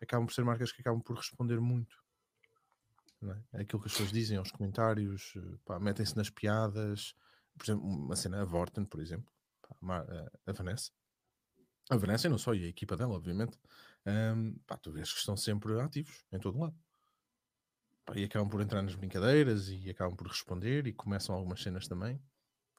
acabam 0.00 0.26
por 0.26 0.32
ser 0.34 0.44
marcas 0.44 0.72
que 0.72 0.80
acabam 0.80 1.00
por 1.02 1.16
responder 1.16 1.60
muito. 1.60 1.96
É? 3.22 3.58
É 3.58 3.60
Aquilo 3.62 3.80
que 3.80 3.88
as 3.88 3.92
pessoas 3.92 4.12
dizem 4.12 4.36
aos 4.36 4.50
comentários, 4.50 5.34
eh, 5.36 5.78
metem-se 5.80 6.16
nas 6.16 6.30
piadas. 6.30 7.14
Por 7.56 7.64
exemplo, 7.64 7.86
uma 7.86 8.16
cena, 8.16 8.42
a 8.42 8.44
Vorten, 8.44 8.84
por 8.84 9.00
exemplo, 9.00 9.32
pá, 9.80 10.00
a 10.02 10.50
a 10.50 10.52
Vanessa, 10.52 10.92
a 11.90 11.96
Vanessa 11.96 12.26
e 12.26 12.30
não 12.30 12.38
só, 12.38 12.54
e 12.54 12.64
a 12.64 12.68
equipa 12.68 12.96
dela, 12.96 13.14
obviamente, 13.14 13.58
hum, 14.06 14.58
pá, 14.66 14.76
tu 14.78 14.92
vês 14.92 15.12
que 15.12 15.18
estão 15.20 15.36
sempre 15.36 15.80
ativos 15.80 16.24
em 16.32 16.38
todo 16.40 16.58
lado. 16.58 16.76
Pá, 18.04 18.14
e 18.16 18.24
acabam 18.24 18.48
por 18.48 18.60
entrar 18.60 18.82
nas 18.82 18.94
brincadeiras 18.94 19.68
e 19.68 19.90
acabam 19.90 20.16
por 20.16 20.28
responder 20.28 20.86
e 20.86 20.92
começam 20.92 21.34
algumas 21.34 21.62
cenas 21.62 21.88
também. 21.88 22.22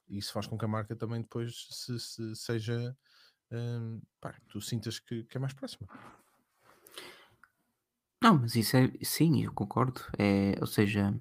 E 0.08 0.18
isso 0.18 0.32
faz 0.32 0.46
com 0.46 0.58
que 0.58 0.64
a 0.64 0.68
marca 0.68 0.96
também 0.96 1.22
depois 1.22 1.68
se, 1.70 2.00
se- 2.00 2.36
seja. 2.36 2.96
hum, 3.52 4.02
pá, 4.20 4.40
tu 4.48 4.60
sintas 4.60 4.98
que, 5.00 5.24
que 5.24 5.38
é 5.38 5.40
mais 5.40 5.54
próxima. 5.54 5.88
Não, 8.22 8.38
mas 8.38 8.54
isso 8.56 8.76
é. 8.76 8.90
Sim, 9.02 9.44
eu 9.44 9.52
concordo. 9.52 10.00
É, 10.18 10.56
ou 10.60 10.66
seja, 10.66 11.14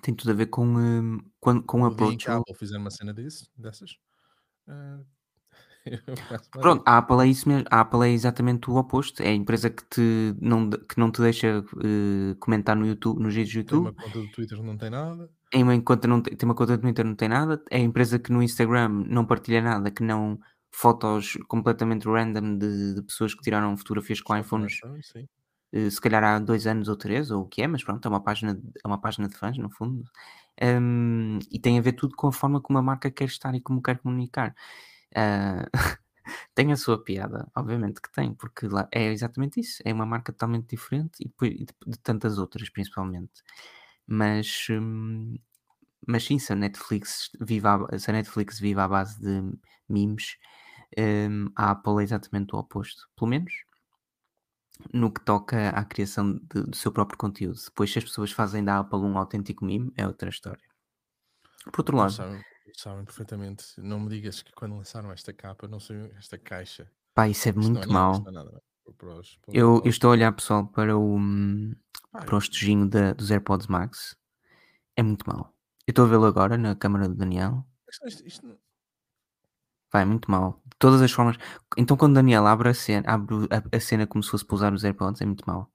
tem 0.00 0.14
tudo 0.14 0.30
a 0.30 0.34
ver 0.34 0.46
com, 0.46 0.64
hum, 0.64 1.18
com, 1.40 1.62
com 1.62 1.82
o 1.82 1.86
que 1.86 1.86
a 1.86 1.94
approach. 1.94 2.30
Apple 2.30 2.54
fizer 2.56 2.78
uma 2.78 2.90
cena 2.90 3.12
desse, 3.12 3.48
dessas, 3.56 3.96
mais 6.30 6.48
Pronto, 6.48 6.82
a 6.86 6.98
Apple 6.98 7.20
é 7.22 7.26
isso 7.26 7.48
mesmo. 7.48 7.66
A 7.70 7.80
Apple 7.80 8.08
é 8.08 8.12
exatamente 8.12 8.70
o 8.70 8.76
oposto. 8.76 9.22
É 9.22 9.28
a 9.28 9.34
empresa 9.34 9.68
que, 9.68 9.84
te 9.84 10.34
não, 10.40 10.70
que 10.70 10.98
não 10.98 11.10
te 11.10 11.20
deixa 11.20 11.64
eh, 11.82 12.34
comentar 12.38 12.76
no 12.76 12.86
YouTube, 12.86 13.20
nos 13.20 13.34
vídeos 13.34 13.64
do 13.64 13.68
Tem 13.68 13.78
uma 13.78 13.88
YouTube. 13.88 14.04
conta 14.04 14.18
do 14.20 14.30
Twitter, 14.32 14.62
não 14.62 14.76
tem 14.76 14.90
nada. 14.90 15.30
Em 15.52 15.62
uma 15.62 15.80
conta 15.82 16.08
não 16.08 16.22
tem, 16.22 16.36
tem 16.36 16.48
uma 16.48 16.54
conta 16.54 16.76
no 16.76 16.82
Twitter, 16.82 17.04
não 17.04 17.14
tem 17.16 17.28
nada. 17.28 17.62
É 17.70 17.78
a 17.78 17.80
empresa 17.80 18.18
que 18.18 18.32
no 18.32 18.42
Instagram 18.42 18.88
não 19.08 19.26
partilha 19.26 19.60
nada, 19.60 19.90
que 19.90 20.02
não 20.02 20.38
fotos 20.74 21.36
completamente 21.48 22.06
random 22.06 22.58
de, 22.58 22.94
de 22.94 23.02
pessoas 23.02 23.34
que 23.34 23.42
tiraram 23.42 23.76
fotografias 23.76 24.20
com 24.20 24.36
iPhones, 24.36 24.78
sim. 25.02 25.28
Eh, 25.72 25.90
se 25.90 26.00
calhar 26.00 26.22
há 26.24 26.38
dois 26.38 26.66
anos 26.66 26.88
ou 26.88 26.96
três, 26.96 27.30
ou 27.30 27.42
o 27.42 27.48
que 27.48 27.62
é, 27.62 27.66
mas 27.68 27.84
pronto, 27.84 28.04
é 28.06 28.08
uma 28.10 28.22
página, 28.22 28.60
é 28.84 28.88
uma 28.88 29.00
página 29.00 29.28
de 29.28 29.36
fãs, 29.36 29.58
no 29.58 29.70
fundo. 29.70 30.04
Hum, 30.62 31.38
e 31.50 31.58
tem 31.60 31.78
a 31.78 31.82
ver 31.82 31.92
tudo 31.94 32.14
com 32.16 32.28
a 32.28 32.32
forma 32.32 32.60
como 32.60 32.78
a 32.78 32.82
marca 32.82 33.10
quer 33.10 33.24
estar 33.26 33.54
e 33.54 33.60
como 33.60 33.82
quer 33.82 33.98
comunicar. 33.98 34.54
Ah, 35.16 35.66
tem 36.54 36.72
a 36.72 36.76
sua 36.76 37.02
piada, 37.02 37.48
obviamente 37.56 38.00
que 38.02 38.12
tem, 38.12 38.34
porque 38.34 38.68
lá 38.68 38.88
é 38.92 39.06
exatamente 39.12 39.60
isso. 39.60 39.82
É 39.84 39.92
uma 39.92 40.06
marca 40.06 40.32
totalmente 40.32 40.68
diferente 40.70 41.20
e 41.22 41.28
de, 41.66 41.74
de 41.86 41.98
tantas 42.00 42.38
outras, 42.38 42.70
principalmente. 42.70 43.42
Mas, 44.06 44.66
hum, 44.70 45.36
mas 46.06 46.24
sim, 46.24 46.38
se 46.38 46.52
a 46.52 46.56
Netflix 46.56 47.30
vive 47.40 47.66
à, 47.68 47.98
se 47.98 48.10
a 48.10 48.14
Netflix 48.14 48.58
vive 48.60 48.80
à 48.80 48.88
base 48.88 49.20
de 49.20 49.42
memes, 49.88 50.36
hum, 50.98 51.46
a 51.56 51.70
Apple 51.72 52.00
é 52.00 52.04
exatamente 52.04 52.54
o 52.54 52.58
oposto. 52.58 53.08
Pelo 53.16 53.30
menos 53.30 53.52
no 54.92 55.12
que 55.12 55.20
toca 55.20 55.70
à 55.70 55.84
criação 55.84 56.34
de- 56.34 56.62
do 56.64 56.76
seu 56.76 56.90
próprio 56.92 57.18
conteúdo. 57.18 57.58
Depois, 57.64 57.92
se 57.92 57.98
as 57.98 58.04
pessoas 58.04 58.32
fazem 58.32 58.64
da 58.64 58.78
Apple 58.78 58.98
um 58.98 59.16
autêntico 59.18 59.64
meme, 59.64 59.92
é 59.96 60.06
outra 60.06 60.28
história. 60.30 60.62
Por 61.64 61.80
outro 61.80 61.96
lado, 61.96 62.12
sabem, 62.12 62.42
sabem 62.74 63.04
perfeitamente. 63.04 63.64
Não 63.78 64.00
me 64.00 64.08
digas 64.08 64.42
que 64.42 64.52
quando 64.52 64.76
lançaram 64.76 65.12
esta 65.12 65.32
capa, 65.32 65.68
não 65.68 65.78
sei 65.78 66.10
esta 66.16 66.36
caixa. 66.38 66.90
pá, 67.14 67.28
isso 67.28 67.48
é 67.48 67.52
não 67.52 67.62
muito 67.62 67.74
não 67.74 67.82
é 67.82 67.86
nada. 68.32 68.32
não 68.32 68.56
é? 68.56 68.60
Os- 69.20 69.38
Eu, 69.48 69.80
eu 69.84 69.90
estou 69.90 70.08
a 70.08 70.12
olhar, 70.12 70.32
pessoal, 70.32 70.66
para 70.66 70.96
o, 70.98 71.16
Pá, 72.10 72.24
para 72.24 72.34
o 72.34 72.38
estejinho 72.38 72.88
da- 72.88 73.12
dos 73.12 73.30
AirPods 73.30 73.66
Max. 73.68 74.16
É 74.96 75.02
muito 75.02 75.24
mau. 75.28 75.54
Eu 75.86 75.92
estou 75.92 76.04
a 76.04 76.08
vê-lo 76.08 76.24
agora 76.26 76.58
na 76.58 76.74
câmara 76.74 77.08
do 77.08 77.14
Daniel. 77.14 77.64
isto- 78.06 78.26
isto- 78.26 78.58
Vai, 79.92 80.04
muito 80.06 80.30
mal. 80.30 80.60
De 80.64 80.76
todas 80.78 81.02
as 81.02 81.12
formas. 81.12 81.36
Então, 81.76 81.96
quando 81.96 82.14
Daniel 82.14 82.46
abre 82.46 82.70
a 82.70 82.74
cena, 82.74 83.04
abre 83.06 83.34
a, 83.50 83.76
a 83.76 83.80
cena 83.80 84.06
como 84.06 84.22
se 84.22 84.30
fosse 84.30 84.44
para 84.44 84.54
usar 84.54 84.72
os 84.72 84.84
AirPods, 84.84 85.20
é 85.20 85.26
muito 85.26 85.44
mal. 85.46 85.70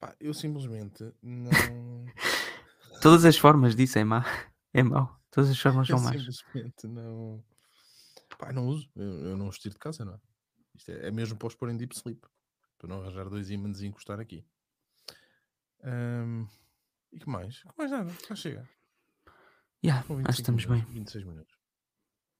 pá, 0.00 0.14
eu 0.20 0.34
simplesmente 0.34 1.12
não. 1.22 1.50
Todas 3.00 3.24
as 3.24 3.38
formas 3.38 3.76
disso 3.76 3.98
é 3.98 4.04
má. 4.04 4.24
É 4.74 4.82
mau. 4.82 5.18
Todas 5.30 5.50
as 5.50 5.58
formas 5.58 5.88
eu 5.88 5.96
são 5.96 6.04
más. 6.04 6.20
simplesmente 6.20 6.86
não. 6.86 7.42
Pá, 8.36 8.52
não 8.52 8.66
uso. 8.66 8.90
Eu, 8.96 9.26
eu 9.26 9.36
não 9.36 9.48
os 9.48 9.58
tiro 9.58 9.74
de 9.74 9.78
casa, 9.78 10.04
não 10.04 10.14
é? 10.14 10.20
Isto 10.74 10.90
é, 10.90 11.08
é 11.08 11.10
mesmo 11.10 11.38
para 11.38 11.48
os 11.48 11.54
pôr 11.54 11.70
em 11.70 11.76
deep 11.76 11.94
sleep. 11.94 12.20
Para 12.78 12.88
não 12.88 13.00
arranjar 13.00 13.28
dois 13.28 13.50
ímãs 13.50 13.80
e 13.80 13.86
encostar 13.86 14.18
aqui. 14.18 14.44
Ahm, 15.82 16.46
e 17.12 17.18
que 17.18 17.28
mais? 17.28 17.62
Que 17.62 17.78
mais 17.78 17.90
nada? 17.90 18.10
Já 18.28 18.34
chega. 18.34 18.68
Yeah, 19.84 20.00
acho 20.00 20.08
que 20.08 20.14
25 20.14 20.30
estamos 20.32 20.66
minutos, 20.66 20.84
bem. 20.84 20.94
26 20.94 21.24
minutos. 21.24 21.59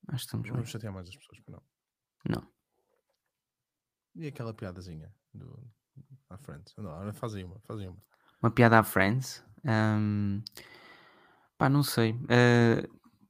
Acho 0.09 0.17
que 0.17 0.27
estamos 0.27 0.47
Não 0.47 0.53
bem. 0.55 0.61
vamos 0.63 0.71
chatear 0.71 0.93
mais 0.93 1.09
as 1.09 1.17
pessoas, 1.17 1.39
não. 1.49 1.63
Não. 2.29 2.49
E 4.17 4.27
aquela 4.27 4.53
piadazinha 4.53 5.13
do 5.33 5.63
à 6.29 6.37
frente? 6.39 6.73
Não, 6.79 6.91
olha, 6.91 7.13
faz 7.13 7.35
aí 7.35 7.45
uma, 7.45 7.59
faz 7.61 7.81
aí 7.81 7.89
uma. 7.89 8.03
Uma 8.43 8.51
piada 8.51 8.79
à 8.79 8.83
Friends. 8.83 9.45
Ahm, 9.65 10.43
pá, 11.59 11.69
não 11.69 11.83
sei. 11.83 12.15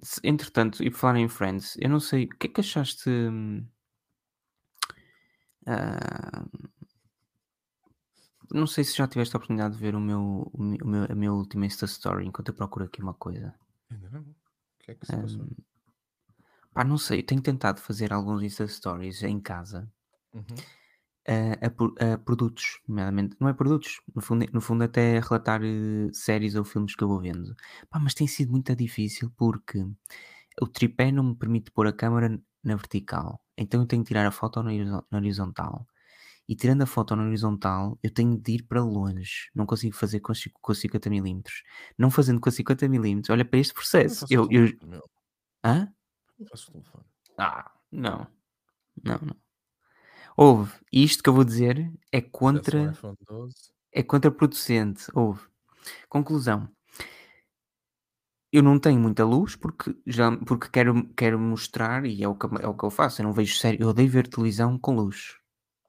Se- 0.02 0.20
entretanto, 0.24 0.82
e 0.82 0.90
por 0.90 0.96
falar 0.98 1.18
em 1.18 1.28
Friends, 1.28 1.76
eu 1.78 1.90
não 1.90 2.00
sei. 2.00 2.24
O 2.24 2.28
que 2.38 2.46
é 2.46 2.50
que 2.50 2.60
achaste. 2.60 3.10
ah, 5.66 6.44
não 8.52 8.66
sei 8.66 8.82
se 8.84 8.96
já 8.96 9.06
tiveste 9.06 9.36
a 9.36 9.38
oportunidade 9.38 9.74
de 9.74 9.80
ver 9.80 9.94
o 9.94 10.00
meu, 10.00 10.50
o 10.54 10.62
meu, 10.62 11.04
a 11.08 11.14
minha 11.14 11.32
última 11.32 11.66
Insta 11.66 11.84
Story 11.84 12.26
enquanto 12.26 12.48
eu 12.48 12.54
procuro 12.54 12.84
aqui 12.84 13.02
uma 13.02 13.14
coisa. 13.14 13.54
Ainda 13.90 14.08
não? 14.10 14.22
O 14.22 14.34
que 14.80 14.92
é 14.92 14.94
que 14.94 15.06
se 15.06 15.16
passou? 15.16 15.46
Pá, 16.72 16.84
não 16.84 16.98
sei. 16.98 17.20
Eu 17.20 17.26
tenho 17.26 17.42
tentado 17.42 17.80
fazer 17.80 18.12
alguns 18.12 18.42
Insta 18.42 18.66
Stories 18.66 19.22
em 19.22 19.40
casa 19.40 19.88
Uhum. 20.32 20.44
a, 21.26 21.66
a 21.66 21.70
pro- 21.70 21.94
a 22.00 22.18
produtos, 22.18 22.80
nomeadamente, 22.88 23.36
não 23.40 23.48
é 23.48 23.52
produtos, 23.52 24.00
no 24.14 24.22
fundo, 24.22 24.46
no 24.52 24.60
fundo 24.60 24.84
até 24.84 25.18
a 25.18 25.20
relatar 25.20 25.60
eh, 25.64 26.08
séries 26.12 26.54
ou 26.54 26.64
filmes 26.64 26.94
que 26.94 27.04
eu 27.04 27.08
vou 27.08 27.20
vendo. 27.20 27.54
Pá, 27.90 27.98
mas 27.98 28.14
tem 28.14 28.26
sido 28.26 28.50
muito 28.52 28.74
difícil 28.76 29.30
porque 29.36 29.84
o 30.60 30.66
tripé 30.68 31.12
não 31.12 31.24
me 31.24 31.36
permite 31.36 31.70
pôr 31.70 31.86
a 31.86 31.92
câmera 31.92 32.40
na 32.64 32.76
vertical, 32.76 33.40
então 33.56 33.80
eu 33.82 33.86
tenho 33.86 34.02
que 34.04 34.08
tirar 34.08 34.26
a 34.26 34.30
foto 34.30 34.62
na, 34.62 34.70
horizo- 34.72 35.04
na 35.10 35.18
horizontal. 35.18 35.86
E 36.48 36.56
tirando 36.56 36.82
a 36.82 36.86
foto 36.86 37.14
na 37.16 37.24
horizontal, 37.24 37.98
eu 38.02 38.12
tenho 38.12 38.36
de 38.38 38.52
ir 38.54 38.64
para 38.64 38.82
longe. 38.82 39.50
Não 39.54 39.66
consigo 39.66 39.94
fazer 39.96 40.20
com, 40.20 40.32
com 40.60 40.74
50mm. 40.74 41.62
Não 41.98 42.10
fazendo 42.10 42.40
com 42.40 42.50
50mm, 42.50 43.30
olha 43.30 43.44
para 43.44 43.60
este 43.60 43.72
processo. 43.72 44.26
Eu, 44.28 44.48
eu... 44.50 44.66
Hã? 45.64 45.92
Não 46.40 46.46
faço 46.46 46.70
o 46.70 46.72
telefone. 46.72 47.04
Ah, 47.36 47.70
não. 47.92 48.26
Não, 49.04 49.18
não. 49.18 49.36
Houve. 50.36 50.72
Isto 50.90 51.22
que 51.22 51.28
eu 51.28 51.34
vou 51.34 51.44
dizer 51.44 51.92
é 52.10 52.20
contra 52.20 52.92
iPhone 52.92 53.16
12, 53.28 53.54
é 53.92 54.02
contraproducente. 54.02 55.06
Houve. 55.14 55.46
Conclusão. 56.08 56.68
Eu 58.52 58.62
não 58.62 58.78
tenho 58.80 58.98
muita 58.98 59.24
luz 59.24 59.54
porque, 59.54 59.94
já, 60.06 60.36
porque 60.38 60.68
quero, 60.70 61.06
quero 61.14 61.38
mostrar 61.38 62.04
e 62.04 62.22
é 62.22 62.28
o, 62.28 62.34
que, 62.34 62.46
é 62.60 62.66
o 62.66 62.74
que 62.74 62.84
eu 62.84 62.90
faço. 62.90 63.20
Eu 63.20 63.26
não 63.26 63.32
vejo 63.32 63.56
sério. 63.56 63.82
Eu 63.82 63.88
odeio 63.88 64.10
ver 64.10 64.26
televisão 64.26 64.78
com 64.78 64.96
luz. 64.96 65.36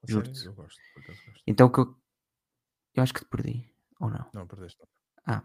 Juro-te. 0.06 0.44
eu 0.46 0.52
gosto, 0.52 0.80
acaso 0.96 1.18
gosto. 1.26 1.42
Então 1.46 1.68
que 1.68 1.80
eu. 1.80 1.96
Eu 2.94 3.02
acho 3.02 3.14
que 3.14 3.20
te 3.20 3.26
perdi. 3.26 3.72
Ou 4.00 4.10
não? 4.10 4.26
Não, 4.34 4.46
perdeste. 4.46 4.82
Ah. 5.26 5.42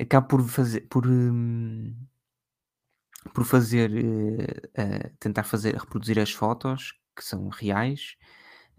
Acabo 0.00 0.26
por 0.26 0.42
fazer. 0.48 0.82
Por, 0.88 1.06
hum, 1.06 1.94
por 3.30 3.44
fazer. 3.44 3.90
eh, 3.94 4.70
eh, 4.74 5.12
tentar 5.20 5.44
fazer. 5.44 5.74
reproduzir 5.76 6.18
as 6.18 6.32
fotos 6.32 6.94
que 7.16 7.24
são 7.24 7.48
reais 7.48 8.16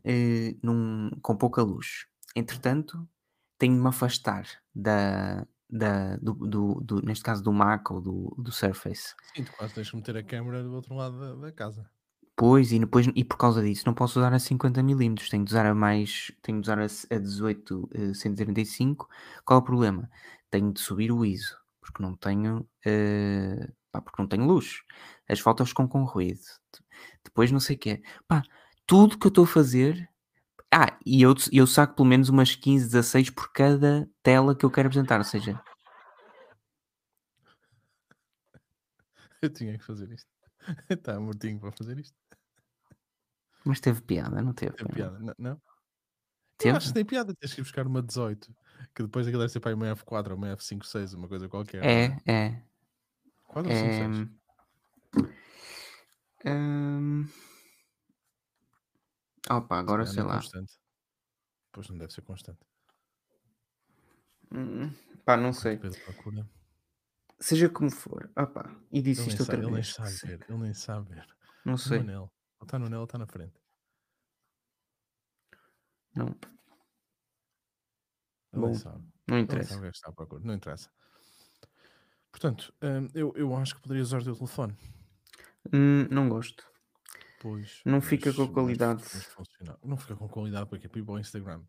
eh, 0.04 0.56
num- 0.64 1.12
com 1.22 1.36
pouca 1.36 1.62
luz. 1.64 2.08
Entretanto, 2.36 3.08
tenho 3.58 3.76
de 3.76 3.82
me 3.82 3.88
afastar 3.90 4.48
da, 4.74 5.46
da, 5.70 6.18
do, 6.18 6.34
do- 6.34 6.82
do- 6.82 7.02
neste 7.02 7.24
caso 7.24 7.44
do 7.44 7.52
Mac 7.54 7.90
ou 7.92 8.02
do, 8.02 8.36
do 8.38 8.52
Surface. 8.52 9.16
Sim, 9.36 9.44
tu 9.44 9.52
quase 9.54 9.96
meter 9.96 10.18
a 10.18 10.24
câmera 10.24 10.64
do 10.64 10.74
outro 10.74 10.96
lado 10.96 11.20
da, 11.20 11.36
da 11.36 11.52
casa. 11.52 11.90
Pois, 12.36 12.72
e, 12.72 12.78
depois, 12.80 13.08
e 13.16 13.24
por 13.24 13.38
causa 13.38 13.64
disso 13.64 13.84
não 13.88 13.96
posso 13.96 14.20
usar 14.20 14.32
a 14.32 14.40
50mm, 14.40 15.28
tenho 15.30 15.44
de 15.44 15.50
usar 15.52 15.66
a 15.66 15.74
mais, 15.74 16.32
tenho 16.44 16.62
de 16.62 16.66
usar 16.70 16.78
a, 16.80 16.86
a 17.16 17.20
18 17.20 17.90
eh, 17.94 18.14
135. 18.14 19.10
Qual 19.44 19.60
é 19.60 19.62
o 19.62 19.66
problema? 19.66 20.10
Tenho 20.52 20.72
de 20.72 20.80
subir 20.80 21.12
o 21.12 21.26
ISO, 21.26 21.58
porque 21.82 22.02
não 22.04 22.16
tenho, 22.16 22.68
eh, 22.86 23.72
pá, 24.02 24.12
porque 24.12 24.22
não 24.22 24.28
tenho 24.30 24.46
luz. 24.46 24.82
As 25.30 25.40
fotos 25.40 25.70
ficam 25.70 25.88
com 25.88 26.04
ruído. 26.04 26.40
Depois 27.24 27.52
não 27.52 27.60
sei 27.60 27.76
o 27.76 27.80
quê. 27.80 28.02
Pá, 28.28 28.42
tudo 28.86 29.18
que 29.18 29.28
eu 29.28 29.30
estou 29.30 29.44
a 29.44 29.48
fazer. 29.48 30.10
Ah, 30.74 30.98
e 31.06 31.22
eu, 31.22 31.34
eu 31.52 31.66
saco 31.68 31.96
pelo 31.96 32.08
menos 32.08 32.30
umas 32.30 32.56
15, 32.56 32.86
16 32.86 33.30
por 33.32 33.52
cada 33.54 34.10
tela 34.22 34.56
que 34.56 34.66
eu 34.66 34.72
quero 34.72 34.88
apresentar. 34.88 35.18
Ou 35.20 35.24
seja, 35.24 35.62
Eu 39.42 39.50
tinha 39.50 39.78
que 39.78 39.86
fazer 39.86 40.12
isto. 40.12 40.30
Está 40.90 41.20
mortinho 41.20 41.60
para 41.60 41.72
fazer 41.72 42.00
isto. 42.00 42.16
mas 43.66 43.80
teve 43.80 44.02
piada, 44.02 44.42
não 44.42 44.54
teve? 44.54 44.76
Não? 44.82 44.90
piada. 44.90 45.20
Não? 45.20 45.34
não? 45.38 45.52
Eu 45.52 45.62
Teve? 46.58 46.78
acho 46.78 46.88
que 46.88 46.94
tem 46.96 47.06
piada. 47.06 47.36
Tens 47.36 47.54
que 47.54 47.62
ir 47.62 47.64
buscar 47.64 47.86
uma 47.86 48.02
18. 48.02 48.52
Que 48.96 49.04
depois 49.04 49.28
aquilo 49.28 49.42
deve 49.42 49.52
ser 49.52 49.60
para 49.60 49.76
uma 49.76 49.96
F4 49.96 50.32
ou 50.32 50.38
uma 50.38 50.56
F56, 50.56 51.16
uma 51.16 51.28
coisa 51.28 51.48
qualquer. 51.48 51.82
não 51.82 51.88
É, 51.88 52.18
é. 52.26 52.62
4 53.48 53.72
ou 53.72 53.76
5, 53.76 53.94
é 53.96 54.00
6? 54.00 54.16
hum, 56.46 57.28
Opa, 59.50 59.76
agora 59.78 60.06
sei 60.06 60.24
lá. 60.24 60.40
Constante. 60.40 60.74
Pois 61.72 61.88
não 61.90 61.98
deve 61.98 62.14
ser 62.14 62.24
constante. 62.24 62.66
Hum, 64.52 64.94
Pá, 65.26 65.38
não 65.38 65.54
sei. 65.54 65.86
Seja 67.40 67.68
como 67.70 67.90
for. 67.92 68.32
Opa, 68.38 68.64
e 68.92 69.02
Ele 69.18 69.28
disse 69.28 69.30
isto 69.30 69.42
sabe, 69.44 69.44
outra 69.44 69.62
ele 69.62 69.72
nem 69.72 69.84
vez. 69.84 69.88
sabe 69.88 70.16
ver. 70.24 70.46
Ele 70.48 70.58
nem 70.60 70.74
sabe 70.74 71.10
ver. 71.14 71.28
Não 71.64 71.78
sei. 71.78 72.00
anel. 72.00 72.32
Está 72.62 72.80
no 72.80 72.88
anel, 72.88 73.00
ele 73.02 73.06
está 73.06 73.18
na 73.18 73.28
frente. 73.28 73.60
Não, 76.16 76.36
Ele 78.54 78.62
Bom, 78.62 78.66
nem 78.66 78.74
sabe. 78.74 79.06
não 79.28 79.40
interessa. 79.40 79.76
sabe 79.76 79.80
o 79.80 79.82
que 79.84 79.88
é 79.88 79.92
que 79.92 79.98
está 79.98 80.10
à 80.10 80.14
procura. 80.14 80.44
Não 80.44 80.54
interessa. 80.56 80.90
Portanto, 82.39 82.71
hum, 82.84 83.08
eu, 83.15 83.34
eu 83.36 83.56
acho 83.56 83.73
que 83.76 83.82
poderia 83.82 84.04
usar 84.04 84.21
o 84.21 84.23
teu 84.23 84.36
telefone. 84.36 84.78
Hum, 85.73 86.08
não 86.12 86.30
gosto. 86.30 86.63
Pois. 87.41 87.82
Não 87.84 88.00
fica 88.00 88.32
com 88.32 88.43
a 88.43 88.45
mas- 88.45 88.54
qualidade. 88.54 89.04
mas. 89.04 89.80
Não 89.84 89.97
fica 89.97 90.15
com 90.15 90.30
qualidade 90.30 90.69
para 90.69 90.78
quê? 90.78 90.88
Para 90.88 91.02
o 91.13 91.17
Instagram. 91.19 91.63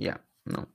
Yeah, 0.00 0.22
não. 0.46 0.66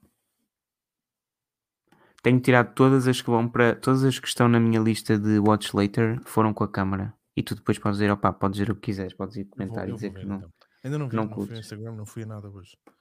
Tenho 2.21 2.39
tirado 2.39 2.75
todas 2.75 3.07
as 3.07 3.19
que 3.19 3.29
vão 3.29 3.49
para. 3.49 3.75
Todas 3.75 4.03
as 4.03 4.19
que 4.19 4.27
estão 4.27 4.47
na 4.47 4.59
minha 4.59 4.79
lista 4.79 5.17
de 5.17 5.39
watch 5.39 5.75
later 5.75 6.21
foram 6.23 6.53
com 6.53 6.63
a 6.63 6.71
câmara. 6.71 7.11
E 7.35 7.41
tu 7.41 7.55
depois 7.55 7.79
podes 7.79 7.97
dizer, 7.97 8.11
opá, 8.11 8.31
podes 8.31 8.59
dizer 8.59 8.71
o 8.71 8.75
que 8.75 8.81
quiseres, 8.81 9.13
podes 9.15 9.35
ir 9.35 9.41
Eu 9.41 9.45
vou, 9.47 9.55
comentar 9.57 9.89
e 9.89 9.93
dizer 9.93 10.09
vou 10.09 10.15
que 10.15 10.21
ver 10.25 10.27
não, 10.27 10.37
então. 10.37 10.51
Ainda 10.83 10.97
não 10.99 11.09
vi, 11.09 11.15
não 11.15 11.23
não 11.23 11.29
fui 11.29 11.35
curtes. 11.45 11.59
Instagram, 11.59 11.95
não 11.95 12.05
fui 12.05 12.23
a 12.23 12.25
nada 12.27 12.49
hoje. 12.49 12.77
Hoje 12.85 12.97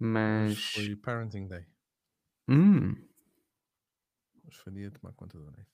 Mas. 0.00 0.72
foi 0.72 0.96
Parenting 0.96 1.46
Day. 1.46 1.66
Hum, 2.48 2.94
Hoje 4.46 4.58
foi 4.58 4.72
dia 4.72 4.90
de 4.90 4.98
tomar 4.98 5.12
conta 5.14 5.38
do 5.38 5.44
Nathan. 5.44 5.66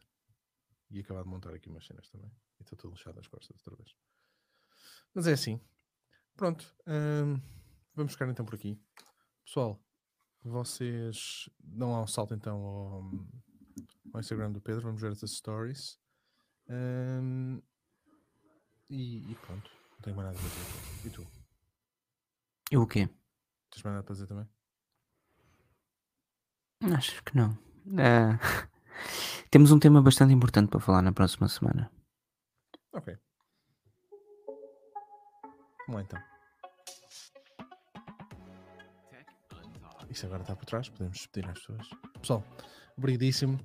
E 0.90 1.00
acabar 1.00 1.22
de 1.22 1.28
montar 1.28 1.54
aqui 1.54 1.68
umas 1.68 1.86
cenas 1.86 2.08
também. 2.08 2.30
E 2.58 2.62
estou 2.62 2.76
todo 2.76 2.92
lixado 2.92 3.16
das 3.16 3.28
costas 3.28 3.56
outra 3.58 3.76
vez. 3.76 3.96
Mas 5.14 5.26
é 5.26 5.32
assim. 5.32 5.60
Pronto. 6.36 6.74
hum, 6.86 7.40
vamos 7.94 8.12
ficar 8.12 8.28
então 8.28 8.44
por 8.44 8.54
aqui. 8.54 8.80
Pessoal, 9.44 9.82
vocês 10.42 11.48
dão 11.58 11.92
lá 11.92 12.02
um 12.02 12.06
salto 12.06 12.34
então 12.34 12.56
ao, 12.60 13.10
ao 14.14 14.20
Instagram 14.20 14.52
do 14.52 14.60
Pedro. 14.60 14.82
Vamos 14.82 15.00
ver 15.00 15.12
essas 15.12 15.32
stories. 15.32 15.98
Hum, 16.68 17.60
e, 18.88 19.30
e 19.30 19.34
pronto. 19.36 19.70
Não 19.92 20.00
tenho 20.00 20.16
mais 20.16 20.28
nada 20.28 20.38
a 20.38 20.42
dizer. 20.42 21.06
E 21.06 21.10
tu? 21.10 21.26
e 22.72 22.76
o 22.76 22.86
quê? 22.86 23.08
Tens 23.70 23.82
mais 23.82 23.94
nada 23.94 24.02
para 24.04 24.14
dizer 24.14 24.26
também? 24.26 24.48
Acho 26.96 27.22
que 27.22 27.36
não. 27.36 27.69
Ah, 27.98 28.38
temos 29.50 29.72
um 29.72 29.78
tema 29.78 30.02
bastante 30.02 30.32
importante 30.32 30.70
para 30.70 30.80
falar 30.80 31.02
na 31.02 31.12
próxima 31.12 31.48
semana. 31.48 31.90
Ok. 32.92 33.16
Vamos 35.88 36.02
então. 36.02 36.30
Isso 40.10 40.26
agora 40.26 40.42
está 40.42 40.56
por 40.56 40.66
trás, 40.66 40.88
podemos 40.88 41.18
despedir 41.18 41.48
as 41.48 41.58
pessoas. 41.60 41.88
Pessoal, 42.20 42.44
obrigadíssimo. 42.98 43.60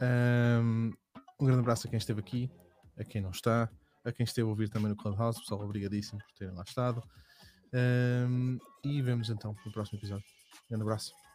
Um, 0.00 0.92
um 1.40 1.44
grande 1.44 1.60
abraço 1.60 1.88
a 1.88 1.90
quem 1.90 1.98
esteve 1.98 2.20
aqui, 2.20 2.50
a 2.96 3.04
quem 3.04 3.20
não 3.20 3.30
está, 3.30 3.68
a 4.04 4.12
quem 4.12 4.22
esteve 4.24 4.46
a 4.46 4.50
ouvir 4.50 4.68
também 4.68 4.88
no 4.88 4.96
Clubhouse. 4.96 5.40
Pessoal, 5.40 5.60
obrigadíssimo 5.62 6.20
por 6.20 6.32
terem 6.38 6.54
lá 6.54 6.62
estado. 6.62 7.02
Um, 7.74 8.58
e 8.84 9.02
vemos 9.02 9.28
então 9.28 9.54
no 9.66 9.72
próximo 9.72 9.98
episódio. 9.98 10.24
Grande 10.68 10.82
abraço. 10.82 11.27